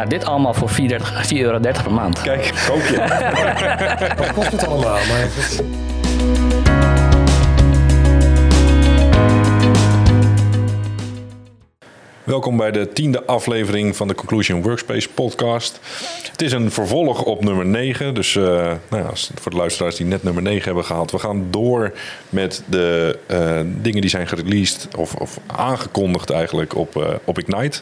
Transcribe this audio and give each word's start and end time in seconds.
Ja, 0.00 0.06
dit 0.06 0.24
allemaal 0.24 0.54
voor 0.54 0.70
4,30 0.70 0.76
euro 1.32 1.60
per 1.60 1.92
maand. 1.92 2.22
Kijk, 2.22 2.64
koop 2.66 2.82
je. 2.82 2.96
Wat 4.18 4.32
kost 4.32 4.52
het 4.52 4.66
allemaal? 4.66 4.94
Maar 4.94 5.28
Welkom 12.24 12.56
bij 12.56 12.70
de 12.70 12.88
tiende 12.88 13.24
aflevering 13.24 13.96
van 13.96 14.08
de 14.08 14.14
Conclusion 14.14 14.62
Workspace 14.62 15.08
podcast. 15.08 15.80
Het 16.30 16.42
is 16.42 16.52
een 16.52 16.70
vervolg 16.70 17.22
op 17.22 17.44
nummer 17.44 17.66
9. 17.66 18.14
Dus 18.14 18.36
eh, 18.36 18.42
nou 18.88 19.02
ja, 19.02 19.10
voor 19.34 19.50
de 19.50 19.56
luisteraars 19.56 19.96
die 19.96 20.06
net 20.06 20.22
nummer 20.22 20.42
9 20.42 20.64
hebben 20.64 20.84
gehaald. 20.84 21.10
We 21.10 21.18
gaan 21.18 21.46
door 21.50 21.92
met 22.28 22.62
de 22.66 23.18
eh, 23.26 23.60
dingen 23.64 24.00
die 24.00 24.10
zijn 24.10 24.28
gereleased 24.28 24.88
of, 24.96 25.14
of 25.14 25.38
aangekondigd 25.46 26.30
eigenlijk 26.30 26.76
op, 26.76 26.96
eh, 26.96 27.08
op 27.24 27.38
Ignite. 27.38 27.80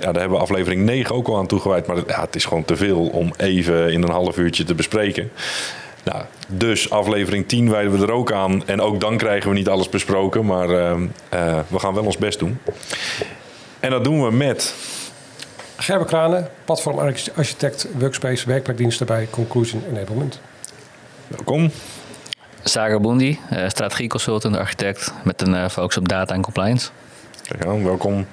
Ja, 0.00 0.12
daar 0.12 0.20
hebben 0.20 0.38
we 0.38 0.44
aflevering 0.44 0.84
9 0.84 1.14
ook 1.14 1.28
al 1.28 1.36
aan 1.36 1.46
toegewijd. 1.46 1.86
Maar 1.86 1.96
ja, 2.06 2.20
het 2.20 2.36
is 2.36 2.44
gewoon 2.44 2.64
te 2.64 2.76
veel 2.76 3.06
om 3.06 3.32
even 3.36 3.92
in 3.92 4.02
een 4.02 4.10
half 4.10 4.38
uurtje 4.38 4.64
te 4.64 4.74
bespreken. 4.74 5.30
Nou, 6.04 6.24
dus 6.46 6.90
aflevering 6.90 7.48
10 7.48 7.70
wijden 7.70 7.92
we 7.92 8.06
er 8.06 8.12
ook 8.12 8.32
aan. 8.32 8.66
En 8.66 8.80
ook 8.80 9.00
dan 9.00 9.16
krijgen 9.16 9.50
we 9.50 9.56
niet 9.56 9.68
alles 9.68 9.88
besproken. 9.88 10.46
Maar 10.46 10.70
ehm, 10.70 11.06
eh, 11.28 11.58
we 11.68 11.78
gaan 11.78 11.94
wel 11.94 12.04
ons 12.04 12.18
best 12.18 12.38
doen. 12.38 12.58
En 13.80 13.90
dat 13.90 14.04
doen 14.04 14.24
we 14.24 14.32
met... 14.32 14.74
Gerber 15.76 16.06
Kranen, 16.06 16.48
platformarchitect, 16.64 17.88
workspace, 17.98 18.46
werkplekdiensten 18.46 19.06
bij 19.06 19.28
Conclusion 19.30 19.82
Enablement. 19.90 20.40
Welkom. 21.26 21.70
Sagar 22.62 23.00
Bondi, 23.00 23.38
eh, 23.50 23.68
strategieconsultant, 23.68 24.56
architect 24.56 25.12
met 25.24 25.42
een 25.42 25.54
eh, 25.54 25.68
focus 25.68 25.96
op 25.96 26.08
data 26.08 26.34
en 26.34 26.42
compliance. 26.42 26.90
Kijk 27.42 27.66
aan, 27.66 27.84
welkom. 27.84 28.26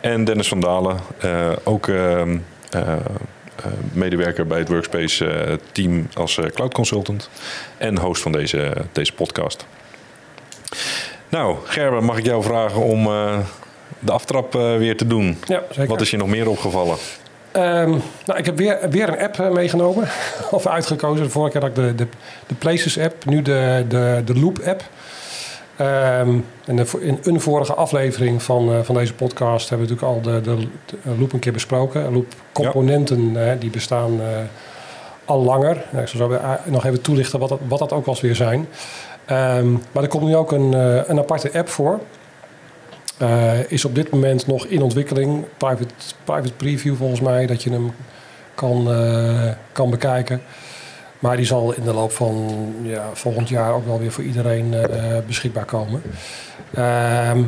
En 0.00 0.24
Dennis 0.24 0.48
van 0.48 0.60
Dalen, 0.60 0.98
eh, 1.18 1.50
ook 1.64 1.88
ehm, 1.88 2.38
eh, 2.70 2.92
eh, 2.92 2.98
medewerker 3.92 4.46
bij 4.46 4.58
het 4.58 4.68
Workspace 4.68 5.58
team 5.72 6.08
als 6.14 6.38
cloud 6.54 6.74
consultant. 6.74 7.30
En 7.78 7.98
host 7.98 8.22
van 8.22 8.32
deze, 8.32 8.72
deze 8.92 9.12
podcast. 9.12 9.66
Nou, 11.28 11.56
Gerber, 11.64 12.04
mag 12.04 12.18
ik 12.18 12.24
jou 12.24 12.42
vragen 12.42 12.82
om 12.82 13.04
de 13.98 14.12
aftrap 14.12 14.52
weer 14.52 14.96
te 14.96 15.06
doen? 15.06 15.38
Ja, 15.46 15.62
zeker. 15.70 15.90
Wat 15.90 16.00
is 16.00 16.10
je 16.10 16.16
nog 16.16 16.28
meer 16.28 16.48
opgevallen? 16.48 16.96
Ehm, 17.52 17.90
nou, 18.26 18.38
ik 18.38 18.46
heb 18.46 18.56
weer, 18.56 18.90
weer 18.90 19.08
een 19.08 19.18
app 19.18 19.54
meegenomen. 19.54 20.08
of 20.50 20.66
uitgekozen. 20.66 21.24
De 21.24 21.30
vorige 21.30 21.52
keer 21.52 21.60
had 21.60 21.70
ik 21.70 21.84
de, 21.84 21.94
de, 21.94 22.06
de 22.46 22.54
Places 22.54 22.98
app. 22.98 23.24
Nu 23.24 23.42
de, 23.42 23.84
de, 23.88 24.22
de 24.24 24.38
Loop 24.38 24.58
app. 24.64 24.82
Ehm, 25.80 26.38
de- 26.64 26.98
in 27.00 27.18
een 27.22 27.40
vorige 27.40 27.74
aflevering 27.74 28.42
van, 28.42 28.72
eh, 28.72 28.80
van 28.82 28.94
deze 28.94 29.14
podcast 29.14 29.68
hebben 29.68 29.88
we 29.88 29.94
natuurlijk 29.94 30.26
al 30.26 30.32
de, 30.32 30.40
de, 30.40 30.66
de 31.04 31.18
Loop 31.18 31.32
een 31.32 31.38
keer 31.38 31.52
besproken. 31.52 32.12
Loop 32.12 32.34
componenten 32.52 33.48
eh, 33.50 33.60
die 33.60 33.70
bestaan 33.70 34.20
eh, 34.20 34.26
al 35.24 35.42
langer. 35.44 35.84
Nou, 35.90 36.02
ik 36.02 36.08
zal 36.08 36.18
zo 36.18 36.32
eh, 36.32 36.50
nog 36.64 36.84
even 36.84 37.00
toelichten 37.00 37.38
wat 37.38 37.48
dat, 37.48 37.58
wat 37.68 37.78
dat 37.78 37.92
ook 37.92 38.06
als 38.06 38.20
weer 38.20 38.34
zijn. 38.34 38.68
Ehm, 39.24 39.72
maar 39.92 40.02
er 40.02 40.08
komt 40.08 40.24
nu 40.24 40.36
ook 40.36 40.52
een, 40.52 40.72
een 41.10 41.18
aparte 41.18 41.50
app 41.52 41.68
voor. 41.68 42.00
Is 43.68 43.84
op 43.84 43.94
dit 43.94 44.10
moment 44.10 44.46
nog 44.46 44.66
in 44.66 44.82
ontwikkeling. 44.82 45.44
Private, 45.56 45.94
private 46.24 46.52
preview 46.52 46.96
volgens 46.96 47.20
mij, 47.20 47.46
dat 47.46 47.62
je 47.62 47.70
hem 47.70 47.92
kan, 48.54 48.88
kan 49.72 49.90
bekijken. 49.90 50.42
Maar 51.20 51.36
die 51.36 51.46
zal 51.46 51.72
in 51.72 51.82
de 51.82 51.92
loop 51.94 52.12
van 52.12 52.48
ja, 52.82 53.04
volgend 53.12 53.48
jaar 53.48 53.72
ook 53.74 53.86
wel 53.86 53.98
weer 53.98 54.12
voor 54.12 54.24
iedereen 54.24 54.74
eh, 54.74 55.16
beschikbaar 55.26 55.64
komen. 55.64 56.02
Ehm, 56.74 57.42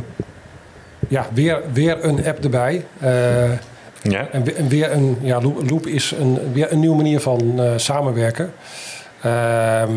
ja, 1.08 1.26
weer, 1.32 1.60
weer 1.72 2.04
een 2.04 2.26
app 2.26 2.44
erbij. 2.44 2.84
Eh, 3.00 3.50
Ja? 4.02 4.28
en, 4.32 4.44
we- 4.44 4.52
en 4.52 4.68
weer 4.68 4.92
een, 4.92 5.16
ja, 5.20 5.40
Loop, 5.40 5.86
is 5.86 6.10
een, 6.18 6.38
weer 6.52 6.72
een 6.72 6.80
nieuwe 6.80 6.96
manier 6.96 7.20
van 7.20 7.60
eh, 7.60 7.70
samenwerken. 7.76 8.52
Ehm, 9.22 9.90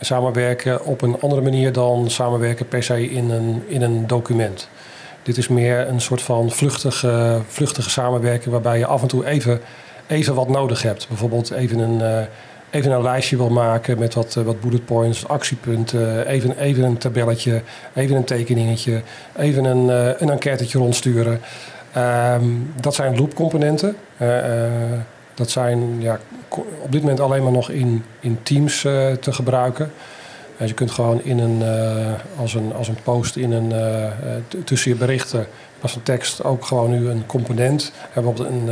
samenwerken 0.00 0.84
op 0.84 1.02
een 1.02 1.20
andere 1.20 1.40
manier 1.42 1.72
dan 1.72 2.10
samenwerken 2.10 2.68
per 2.68 2.82
se 2.82 3.10
in 3.10 3.30
een, 3.30 3.62
in 3.66 3.82
een 3.82 4.06
document. 4.06 4.68
Dit 5.22 5.36
is 5.36 5.48
meer 5.48 5.88
een 5.88 6.00
soort 6.00 6.22
van 6.22 6.50
vluchtige, 6.50 7.40
vluchtige 7.48 7.90
samenwerking 7.90 8.52
waarbij 8.52 8.78
je 8.78 8.86
af 8.86 9.02
en 9.02 9.08
toe 9.08 9.26
even, 9.26 9.60
even 10.06 10.34
wat 10.34 10.48
nodig 10.48 10.82
hebt. 10.82 11.08
Bijvoorbeeld 11.08 11.50
even 11.50 11.78
een, 11.78 12.26
even 12.70 12.90
een 12.90 13.02
lijstje 13.02 13.36
wil 13.36 13.50
maken 13.50 13.98
met 13.98 14.14
wat, 14.14 14.36
eh, 14.36 14.42
wat 14.42 14.60
bullet 14.60 14.84
points, 14.84 15.28
actiepunten, 15.28 16.26
even, 16.26 16.58
even 16.58 16.84
een 16.84 16.98
tabelletje, 16.98 17.62
even 17.94 18.16
een 18.16 18.24
tekeningetje, 18.24 19.02
even 19.36 19.64
een, 19.64 19.90
eh, 19.90 20.20
een 20.20 20.30
enquêtetje 20.30 20.78
rondsturen. 20.78 21.40
Ehm, 21.92 22.44
dat 22.80 22.94
zijn 22.94 23.16
loopcomponenten. 23.16 23.96
Eh, 24.16 24.64
eh, 24.64 25.00
dat 25.34 25.50
zijn 25.50 26.00
ja, 26.00 26.18
op 26.80 26.92
dit 26.92 27.00
moment 27.00 27.20
alleen 27.20 27.42
maar 27.42 27.52
nog 27.52 27.70
in, 27.70 28.04
in 28.20 28.38
Teams 28.42 28.80
te 29.20 29.32
gebruiken. 29.32 29.90
Dus 30.58 30.68
je 30.68 30.74
kunt 30.74 30.90
gewoon 30.90 31.22
in 31.22 31.38
een, 31.38 31.62
als, 32.38 32.54
een, 32.54 32.74
als 32.74 32.88
een 32.88 32.98
post 33.02 33.36
in 33.36 33.52
een, 33.52 33.72
tussen 34.64 34.90
je 34.90 34.96
berichten, 34.96 35.46
als 35.80 35.92
van 35.92 36.02
tekst, 36.02 36.44
ook 36.44 36.64
gewoon 36.64 36.90
nu 36.90 37.08
een 37.08 37.26
component. 37.26 37.92
Bijvoorbeeld 38.14 38.48
een, 38.48 38.68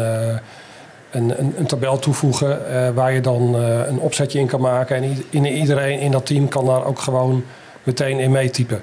een, 1.15 1.41
een, 1.41 1.55
een 1.59 1.67
tabel 1.67 1.99
toevoegen 1.99 2.69
eh, 2.69 2.91
waar 2.95 3.13
je 3.13 3.21
dan 3.21 3.57
eh, 3.57 3.87
een 3.87 3.99
opzetje 3.99 4.39
in 4.39 4.47
kan 4.47 4.61
maken. 4.61 4.97
En 4.97 5.25
in, 5.31 5.47
iedereen 5.47 6.01
in 6.01 6.11
dat 6.11 6.27
team 6.27 6.49
kan 6.49 6.67
daar 6.67 6.85
ook 6.85 6.99
gewoon 6.99 7.45
meteen 7.83 8.19
in 8.19 8.31
meetypen. 8.31 8.83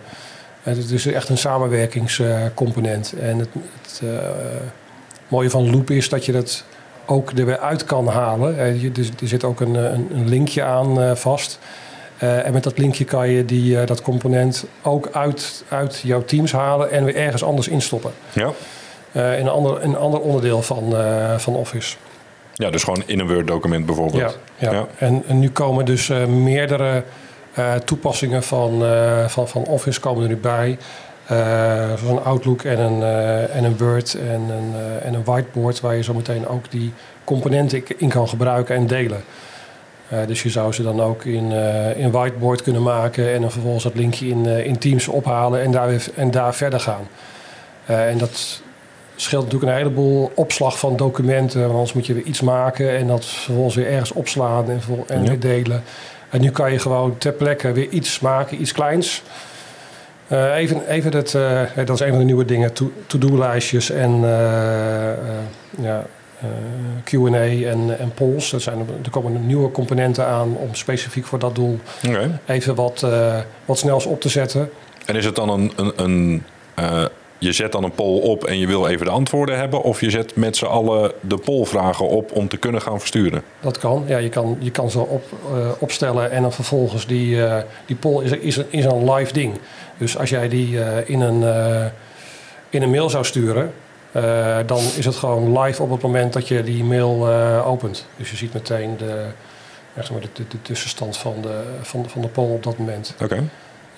Eh, 0.64 0.76
Het 0.76 0.92
is 0.92 1.06
echt 1.06 1.30
een 1.30 1.38
samenwerkingscomponent. 1.38 3.14
en 3.20 3.40
het, 3.40 3.50
het 3.82 4.02
mooie 5.28 5.50
van 5.50 5.72
Loop 5.72 5.90
is 5.90 6.10
dat 6.10 6.26
je 6.26 6.32
dat 6.32 6.64
ook 7.06 7.32
er 7.32 7.46
weer 7.46 7.60
uit 7.60 7.84
kan 7.84 8.08
halen. 8.08 8.80
Dus 8.94 9.10
er 9.22 9.28
zit 9.28 9.44
ook 9.44 9.60
een, 9.60 9.76
een, 9.76 10.30
linkje 10.30 10.64
aan 10.64 11.18
vast. 11.18 11.60
En 12.18 12.54
met 12.54 12.64
dat 12.64 12.78
linkje 12.78 13.06
kan 13.06 13.30
je 13.30 13.46
die, 13.46 13.86
dat 13.86 14.02
component 14.02 14.66
ook 14.82 15.10
uit, 15.12 15.64
uit 15.70 16.02
jouw 16.04 16.26
teams 16.26 16.52
halen 16.52 16.92
en 16.92 17.04
weer 17.04 17.16
ergens 17.16 17.44
anders 17.44 17.68
instoppen. 17.68 18.12
Ja? 18.34 18.52
In, 19.12 19.22
een 19.22 19.50
ander, 19.50 19.84
een 19.84 19.98
ander 19.98 20.20
onderdeel 20.20 20.62
van, 20.62 20.96
van 21.38 21.56
Office. 21.56 21.96
Ja, 22.54 22.70
dus 22.70 22.84
gewoon 22.84 23.04
in 23.06 23.20
een 23.20 23.28
Word-document 23.28 23.86
bijvoorbeeld. 23.86 24.38
Ja, 24.58 24.70
ja. 24.70 24.72
Ja. 24.72 24.88
En, 24.98 25.24
en 25.28 25.40
nu 25.40 25.50
komen 25.50 25.86
dus 25.86 26.10
eh, 26.10 26.26
meerdere 26.26 27.04
eh, 27.54 27.74
toepassingen 27.74 28.44
van, 28.44 28.86
eh, 28.86 29.28
van, 29.28 29.48
van 29.48 29.66
Office 29.66 30.00
komen 30.00 30.24
er 30.24 30.30
nu 30.30 30.38
bij. 30.38 30.78
Zoals 31.28 32.02
een 32.02 32.24
Outlook 32.24 32.64
en 32.64 32.80
een, 32.80 33.04
en 33.50 33.64
een 33.64 33.78
Word 33.78 34.14
en 34.14 34.42
een, 34.42 34.74
en 35.04 35.14
een 35.14 35.24
whiteboard... 35.24 35.80
waar 35.80 35.96
je 35.96 36.04
zo 36.04 36.14
meteen 36.14 36.48
ook 36.48 36.72
die 36.72 36.94
componenten 37.24 37.84
in 37.98 38.10
kan 38.10 38.28
gebruiken 38.28 38.76
en 38.76 38.88
delen. 38.88 39.24
Dus 40.28 40.44
je 40.44 40.50
zou 40.50 40.74
ze 40.74 40.84
dan 40.84 41.02
ook 41.02 41.26
in, 41.26 41.52
in 41.96 42.12
whiteboard 42.12 42.62
kunnen 42.62 42.84
maken... 42.84 43.34
en 43.34 43.42
dan 43.42 43.52
vervolgens 43.52 43.84
dat 43.84 43.96
linkje 43.96 44.28
in, 44.28 44.46
in 44.46 44.78
Teams 44.78 45.08
ophalen 45.08 45.62
en 45.62 45.72
daar, 45.72 45.88
weer, 45.88 46.06
en 46.16 46.32
daar 46.32 46.56
verder 46.56 46.80
gaan. 46.80 47.08
En 47.86 48.18
dat 48.18 48.62
scheelt 49.22 49.44
natuurlijk 49.44 49.72
een 49.72 49.78
heleboel 49.78 50.32
opslag 50.36 50.80
van 50.80 50.96
documenten. 50.98 51.60
Want 51.60 51.72
anders 51.74 51.94
moet 51.94 52.06
je 52.06 52.14
weer 52.14 52.24
iets 52.24 52.42
maken 52.42 52.98
en 52.98 53.08
dat 53.08 53.26
vervolgens 53.26 53.76
weer 53.76 53.88
ergens 53.88 54.12
opslaan 54.12 54.70
en, 54.70 54.82
en 55.08 55.26
weer 55.26 55.40
delen. 55.40 55.84
En 56.30 56.42
nu 56.42 56.50
kan 56.52 56.72
je 56.72 56.80
gewoon 56.80 57.18
ter 57.18 57.32
plekke 57.32 57.72
weer 57.72 57.90
iets 57.90 58.20
maken, 58.20 58.62
iets 58.62 58.72
kleins. 58.72 59.24
Eh, 60.28 60.56
even, 60.56 60.88
even 60.88 61.12
dat, 61.12 61.34
eh, 61.34 61.62
dat 61.76 61.90
is 61.90 62.00
een 62.00 62.10
van 62.10 62.18
de 62.18 62.24
nieuwe 62.26 62.46
dingen, 62.46 62.74
to- 62.74 62.92
to-do-lijstjes 63.08 63.90
en 63.90 64.20
eh, 64.24 65.12
eh, 65.12 65.18
ja, 65.82 66.06
eh, 66.40 66.48
Q&A 67.04 67.68
en, 67.70 68.00
en 68.00 68.12
polls. 68.14 68.50
Dat 68.50 68.62
zijn, 68.62 68.80
er 69.04 69.10
komen 69.10 69.46
nieuwe 69.48 69.72
componenten 69.72 70.26
aan 70.26 70.56
om 70.58 70.76
specifiek 70.76 71.26
voor 71.26 71.40
dat 71.40 71.56
doel 71.56 71.80
even 72.46 72.76
wat, 72.76 73.04
eh, 73.04 73.38
wat 73.66 73.78
snels 73.78 74.06
op 74.06 74.22
te 74.22 74.30
zetten. 74.30 74.70
En 75.06 75.16
is 75.16 75.26
het 75.26 75.36
dan 75.36 75.50
een... 75.50 75.72
een, 75.76 75.94
een 75.96 76.44
eh, 76.76 77.04
je 77.42 77.52
zet 77.52 77.72
dan 77.72 77.84
een 77.84 77.92
poll 77.92 78.22
op 78.22 78.44
en 78.44 78.60
je 78.60 78.68
wil 78.68 78.88
even 78.88 79.06
de 79.06 79.12
antwoorden 79.12 79.58
hebben... 79.58 79.82
of 79.82 80.02
je 80.02 80.10
zet 80.10 80.36
met 80.36 80.58
z'n 80.58 80.66
allen 80.66 81.12
de 81.22 81.38
pollvragen 81.38 82.08
op 82.08 82.32
om 82.32 82.48
te 82.48 82.58
kunnen 82.58 82.82
gaan 82.82 83.00
versturen? 83.00 83.44
Dat 83.60 83.78
kan. 83.78 84.04
Ja, 84.08 84.18
je 84.18 84.30
kan, 84.30 84.58
je 84.60 84.72
kan 84.72 84.92
ze 84.92 85.00
op, 85.00 85.24
eh, 85.54 85.70
opstellen 85.80 86.32
en 86.32 86.42
dan 86.42 86.54
vervolgens 86.54 87.08
die, 87.08 87.46
eh, 87.46 87.64
die 87.86 87.96
poll 87.96 88.24
is, 88.24 88.32
is, 88.32 88.58
een, 88.58 88.66
is 88.70 88.86
een 88.86 89.12
live 89.12 89.34
ding. 89.34 89.54
Dus 89.98 90.18
als 90.18 90.30
jij 90.30 90.50
die 90.50 90.84
eh, 90.84 91.10
in, 91.10 91.22
een, 91.22 91.44
in 92.70 92.82
een 92.82 92.90
mail 92.90 93.10
zou 93.10 93.26
sturen, 93.26 93.74
dan 94.66 94.82
is 94.98 95.06
het 95.06 95.16
gewoon 95.16 95.60
live 95.60 95.82
op 95.82 95.92
het 95.92 96.02
moment 96.02 96.34
dat 96.34 96.48
je 96.48 96.64
die 96.64 96.84
mail 96.84 97.28
opent. 97.66 98.06
Dus 98.18 98.30
je 98.30 98.36
ziet 98.36 98.54
meteen 98.54 98.98
de, 98.98 99.26
zeg 99.96 100.12
maar 100.12 100.22
de, 100.22 100.30
de, 100.34 100.44
de 100.48 100.62
tussenstand 100.62 101.18
van 101.18 101.36
de, 101.42 101.64
van, 101.82 102.10
van 102.10 102.22
de 102.22 102.28
poll 102.28 102.50
op 102.50 102.64
dat 102.64 102.78
moment. 102.78 103.16
Oké. 103.22 103.44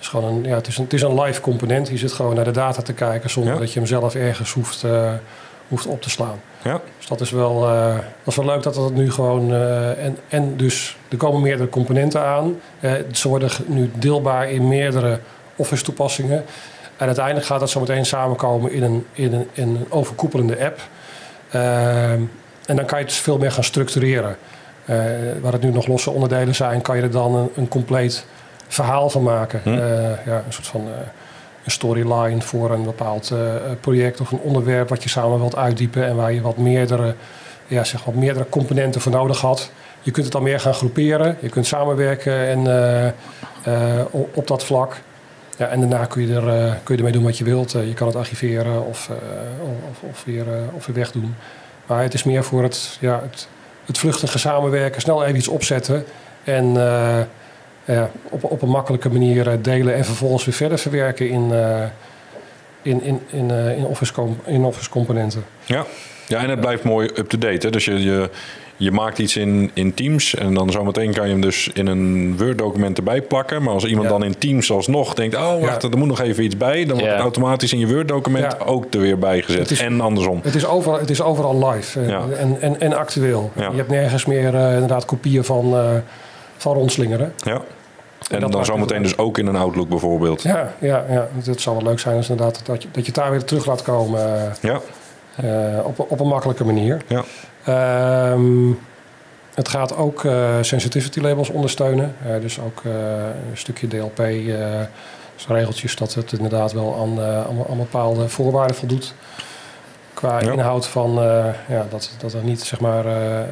Is, 0.04 0.10
gewoon 0.10 0.34
een, 0.34 0.44
ja, 0.44 0.54
het, 0.54 0.66
is 0.66 0.76
een, 0.78 0.84
het 0.84 0.92
is 0.92 1.02
een 1.02 1.20
live 1.20 1.40
component. 1.40 1.88
Je 1.88 1.96
zit 1.98 2.12
gewoon 2.12 2.34
naar 2.34 2.44
de 2.44 2.50
data 2.50 2.82
te 2.82 2.92
kijken 2.92 3.30
zonder 3.30 3.52
Ja. 3.52 3.58
dat 3.58 3.72
je 3.72 3.78
hem 3.78 3.88
zelf 3.88 4.14
ergens 4.14 4.52
hoeft, 4.52 4.84
eh, 4.84 5.12
hoeft 5.68 5.86
op 5.86 6.02
te 6.02 6.10
slaan. 6.10 6.40
Ja. 6.62 6.80
Dus 6.98 7.06
dat 7.06 7.20
is 7.20 7.30
wel, 7.30 7.68
eh, 7.68 7.94
dat 7.94 8.04
is 8.24 8.36
wel 8.36 8.44
leuk 8.44 8.62
dat 8.62 8.74
dat 8.74 8.92
nu 8.92 9.10
gewoon. 9.12 9.52
eh, 9.52 10.04
en, 10.04 10.18
en 10.28 10.56
dus 10.56 10.96
er 11.08 11.16
komen 11.16 11.42
meerdere 11.42 11.68
componenten 11.68 12.20
aan. 12.22 12.56
Ze 13.12 13.28
worden 13.28 13.50
nu 13.66 13.90
deelbaar 13.94 14.50
in 14.50 14.68
meerdere 14.68 15.18
Office 15.56 15.84
toepassingen. 15.84 16.44
En 16.96 17.06
uiteindelijk 17.06 17.46
gaat 17.46 17.60
dat 17.60 17.70
zo 17.70 17.80
meteen 17.80 18.06
samenkomen 18.06 18.72
in 18.72 18.82
een, 18.82 19.06
in 19.12 19.32
een, 19.32 19.48
in 19.52 19.68
een 19.68 19.86
overkoepelende 19.88 20.64
app. 20.64 20.80
Ehm, 21.50 22.20
en 22.66 22.76
dan 22.76 22.84
kan 22.84 22.98
je 22.98 23.04
het 23.04 23.14
veel 23.14 23.38
meer 23.38 23.52
gaan 23.52 23.64
structureren. 23.64 24.36
Waar 25.40 25.52
het 25.52 25.62
nu 25.62 25.70
nog 25.70 25.86
losse 25.86 26.10
onderdelen 26.10 26.54
zijn, 26.54 26.80
kan 26.80 26.96
je 26.96 27.02
er 27.02 27.10
dan 27.10 27.34
een, 27.34 27.48
een 27.54 27.68
compleet 27.68 28.26
verhaal 28.74 29.10
van 29.10 29.22
maken. 29.22 29.60
Hm. 29.62 29.68
Eh, 29.68 30.26
ja, 30.26 30.42
een 30.46 30.52
soort 30.52 30.66
van 30.66 30.80
eh, 30.80 31.06
een 31.64 31.70
storyline 31.70 32.40
voor 32.40 32.70
een 32.70 32.84
bepaald 32.84 33.30
eh, 33.30 33.38
project 33.80 34.20
of 34.20 34.32
een 34.32 34.38
onderwerp 34.38 34.88
wat 34.88 35.02
je 35.02 35.08
samen 35.08 35.38
wilt 35.38 35.56
uitdiepen 35.56 36.06
en 36.06 36.16
waar 36.16 36.32
je 36.32 36.40
wat 36.40 36.56
meerdere, 36.56 37.14
ja, 37.66 37.84
zeg 37.84 38.04
wat 38.04 38.14
meerdere 38.14 38.48
componenten 38.48 39.00
voor 39.00 39.12
nodig 39.12 39.40
had. 39.40 39.70
Je 40.02 40.10
kunt 40.10 40.24
het 40.24 40.34
dan 40.34 40.42
meer 40.42 40.60
gaan 40.60 40.74
groeperen, 40.74 41.36
je 41.40 41.48
kunt 41.48 41.66
samenwerken 41.66 42.48
en, 42.48 43.14
op 44.34 44.46
dat 44.46 44.64
vlak. 44.64 45.00
Ja, 45.56 45.66
en 45.66 45.80
daarna 45.80 46.04
kun 46.04 46.28
je, 46.28 46.34
er, 46.34 46.78
kun 46.82 46.94
je 46.94 46.96
ermee 46.96 47.12
doen 47.12 47.22
wat 47.22 47.38
je 47.38 47.44
wilt. 47.44 47.72
Je 47.72 47.94
kan 47.94 48.06
het 48.06 48.16
archiveren 48.16 48.86
of, 48.86 49.10
of, 49.90 50.10
of, 50.10 50.24
weer, 50.24 50.44
of 50.72 50.86
weer 50.86 50.96
wegdoen. 50.96 51.34
Maar 51.86 52.02
het 52.02 52.14
is 52.14 52.24
meer 52.24 52.44
voor 52.44 52.62
het, 52.62 52.96
ja, 53.00 53.20
het, 53.22 53.48
het 53.84 53.98
vluchtige 53.98 54.38
samenwerken, 54.38 55.00
snel 55.00 55.24
even 55.24 55.36
iets 55.36 55.48
opzetten 55.48 56.04
en 56.44 56.76
op, 58.30 58.44
op 58.44 58.62
een 58.62 58.68
makkelijke 58.68 59.08
manier 59.10 59.48
eh, 59.48 59.54
delen 59.62 59.94
en 59.94 60.04
vervolgens 60.04 60.44
weer 60.44 60.54
verder 60.54 60.78
verwerken 60.78 61.28
in, 61.28 61.52
eh, 61.52 61.82
in, 62.82 63.02
in, 63.02 63.20
in, 63.30 63.50
eh, 63.50 63.76
in, 63.76 63.84
office, 63.84 64.12
com- 64.12 64.38
in 64.44 64.64
office 64.64 64.90
componenten. 64.90 65.44
Ja. 65.64 65.84
ja, 66.28 66.38
en 66.42 66.50
het 66.50 66.60
blijft 66.60 66.84
mooi 66.84 67.10
up-to-date. 67.14 67.66
hè. 67.66 67.70
Dus 67.72 67.84
je, 67.84 68.02
je, 68.02 68.30
je 68.76 68.90
maakt 68.90 69.18
iets 69.18 69.36
in, 69.36 69.70
in 69.74 69.94
Teams 69.94 70.34
en 70.34 70.54
dan 70.54 70.70
zometeen 70.70 71.12
kan 71.12 71.24
je 71.26 71.32
hem 71.32 71.40
dus 71.40 71.70
in 71.74 71.86
een 71.86 72.36
Word-document 72.38 72.96
erbij 72.98 73.22
plakken. 73.22 73.62
Maar 73.62 73.72
als 73.74 73.84
iemand 73.84 74.06
Ja. 74.06 74.12
dan 74.12 74.24
in 74.24 74.38
Teams 74.38 74.70
alsnog 74.70 75.14
denkt, 75.14 75.36
oh 75.36 75.60
wacht, 75.60 75.82
Ja. 75.82 75.88
er 75.90 75.98
moet 75.98 76.08
nog 76.08 76.20
even 76.20 76.44
iets 76.44 76.56
bij. 76.56 76.78
Dan 76.84 76.88
wordt 76.88 77.04
Ja. 77.04 77.10
het 77.12 77.20
automatisch 77.20 77.72
in 77.72 77.78
je 77.78 77.86
Word-document 77.94 78.56
Ja. 78.58 78.64
ook 78.64 78.94
er 78.94 79.00
weer 79.00 79.18
bij 79.18 79.42
gezet. 79.42 79.60
Het 79.60 79.70
is- 79.70 79.80
en 79.80 80.00
andersom. 80.00 80.40
Het 80.42 80.54
is 80.54 80.66
overal, 80.66 80.98
het 80.98 81.10
is 81.10 81.22
overal 81.22 81.68
live 81.68 82.00
eh, 82.00 82.08
Ja. 82.08 82.22
en, 82.38 82.56
en, 82.60 82.80
en 82.80 82.92
actueel. 82.92 83.50
Ja. 83.56 83.68
Je 83.70 83.76
hebt 83.76 83.88
nergens 83.90 84.24
meer 84.24 84.54
eh, 84.54 84.72
inderdaad 84.72 85.04
kopieën 85.04 85.44
van, 85.44 85.74
eh, 85.74 85.90
van 86.56 86.74
rondslingeren. 86.74 87.32
Ja. 87.36 87.60
En, 88.30 88.40
dat 88.40 88.52
dan 88.52 88.64
zometeen 88.64 89.02
dus 89.02 89.18
ook 89.18 89.38
in 89.38 89.46
een 89.46 89.56
Outlook 89.56 89.88
bijvoorbeeld. 89.88 90.42
Ja, 90.42 90.72
ja, 90.78 91.04
ja. 91.08 91.28
Het 91.44 91.60
zou 91.60 91.76
wel 91.76 91.84
leuk 91.84 91.98
zijn 91.98 92.16
als 92.16 92.28
inderdaad 92.28 92.66
dat 92.66 92.82
je, 92.82 92.88
dat 92.92 93.06
je 93.06 93.12
het 93.12 93.20
daar 93.20 93.30
weer 93.30 93.44
terug 93.44 93.66
laat 93.66 93.82
komen 93.82 94.20
eh, 94.20 94.52
Ja, 94.60 94.80
eh, 95.36 95.86
op, 95.86 96.06
op 96.08 96.20
een 96.20 96.28
makkelijke 96.28 96.64
manier. 96.64 97.02
ja. 97.06 97.24
Ehm, 97.64 98.72
het 99.54 99.68
gaat 99.68 99.96
ook 99.96 100.24
eh, 100.24 100.54
sensitivity 100.60 101.20
labels 101.20 101.48
ondersteunen. 101.48 102.14
Dus 102.40 102.60
ook 102.60 102.82
een 102.84 103.56
stukje 103.56 103.88
DLP, 103.88 104.16
dus 105.36 105.46
regeltjes 105.48 105.96
dat 105.96 106.14
het 106.14 106.32
inderdaad 106.32 106.72
wel 106.72 106.96
aan, 107.00 107.20
aan, 107.20 107.66
aan 107.70 107.76
bepaalde 107.76 108.28
voorwaarden 108.28 108.76
voldoet. 108.76 109.14
Qua 110.24 110.40
Ja. 110.40 110.52
inhoud 110.52 110.86
van 110.86 111.18
eh, 111.18 111.46
ja, 111.68 111.86
dat, 111.90 112.10
dat 112.18 112.32
er 112.32 112.42
niet 112.44 112.60
zeg 112.60 112.80
maar, 112.80 113.06
eh, 113.06 113.40
eh, 113.40 113.46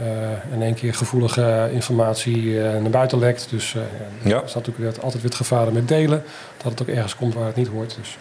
in 0.52 0.62
één 0.62 0.74
keer 0.74 0.94
gevoelige 0.94 1.68
informatie 1.72 2.54
naar 2.60 2.90
buiten 2.90 3.18
lekt. 3.18 3.46
Dus 3.50 3.76
ja, 4.22 4.36
er 4.36 4.44
is 4.44 4.54
natuurlijk 4.54 4.78
weer, 4.78 4.88
altijd 5.02 5.12
weer 5.12 5.24
het 5.24 5.34
gevaren 5.34 5.72
met 5.72 5.88
delen. 5.88 6.22
Dat 6.62 6.72
het 6.72 6.82
ook 6.82 6.88
ergens 6.88 7.16
komt 7.16 7.34
waar 7.34 7.46
het 7.46 7.56
niet 7.56 7.68
hoort. 7.68 7.96
Dus, 7.98 8.16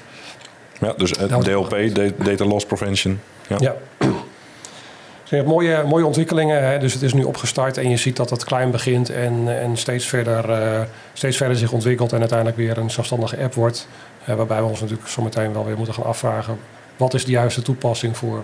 ja 0.80 0.94
dus 0.98 1.12
Nou, 1.12 1.44
DLP, 1.44 1.96
da- 1.96 2.24
Data 2.24 2.46
Loss 2.46 2.66
Prevention. 2.66 3.20
Ja. 3.48 3.56
ja. 3.60 3.76
Dus 3.98 5.30
je 5.30 5.36
hebt 5.36 5.48
mooie, 5.48 5.84
mooie 5.84 6.06
ontwikkelingen. 6.06 6.64
Hè? 6.64 6.80
Dus 6.80 6.94
het 6.94 7.02
is 7.02 7.14
nu 7.14 7.24
opgestart 7.24 7.78
en 7.78 7.90
je 7.90 7.98
ziet 7.98 8.16
dat 8.16 8.30
het 8.30 8.44
klein 8.44 8.72
begint 8.72 9.10
en, 9.10 9.60
en 9.62 9.78
steeds, 9.78 10.06
verder, 10.06 10.88
steeds 11.14 11.38
verder 11.38 11.58
zich 11.58 11.72
ontwikkelt 11.72 12.14
en 12.14 12.20
uiteindelijk 12.20 12.58
weer 12.58 12.78
een 12.78 12.92
zelfstandige 12.92 13.38
app 13.44 13.54
wordt. 13.54 13.88
Waarbij 14.26 14.62
we 14.62 14.68
ons 14.68 14.82
natuurlijk 14.82 15.10
zometeen 15.10 15.54
wel 15.54 15.66
weer 15.66 15.78
moeten 15.78 15.94
gaan 15.94 16.06
afvragen. 16.06 16.58
Wat 17.02 17.14
is 17.14 17.26
de 17.26 17.32
juiste 17.32 17.62
toepassing 17.62 18.18
voor, 18.18 18.44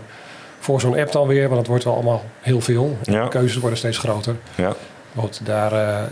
voor 0.60 0.82
zo'n 0.82 0.98
app 0.98 1.12
dan 1.12 1.28
weer? 1.28 1.46
Want 1.48 1.58
het 1.60 1.68
wordt 1.68 1.84
wel 1.84 1.94
allemaal 1.94 2.24
heel 2.42 2.62
veel. 2.62 2.98
Ja. 3.04 3.24
De 3.24 3.30
keuzes 3.30 3.58
worden 3.58 3.78
steeds 3.78 3.98
groter. 3.98 4.36
Ja. 4.56 4.74
Goed, 5.16 5.46
daar, 5.46 5.72
eh, 5.72 6.12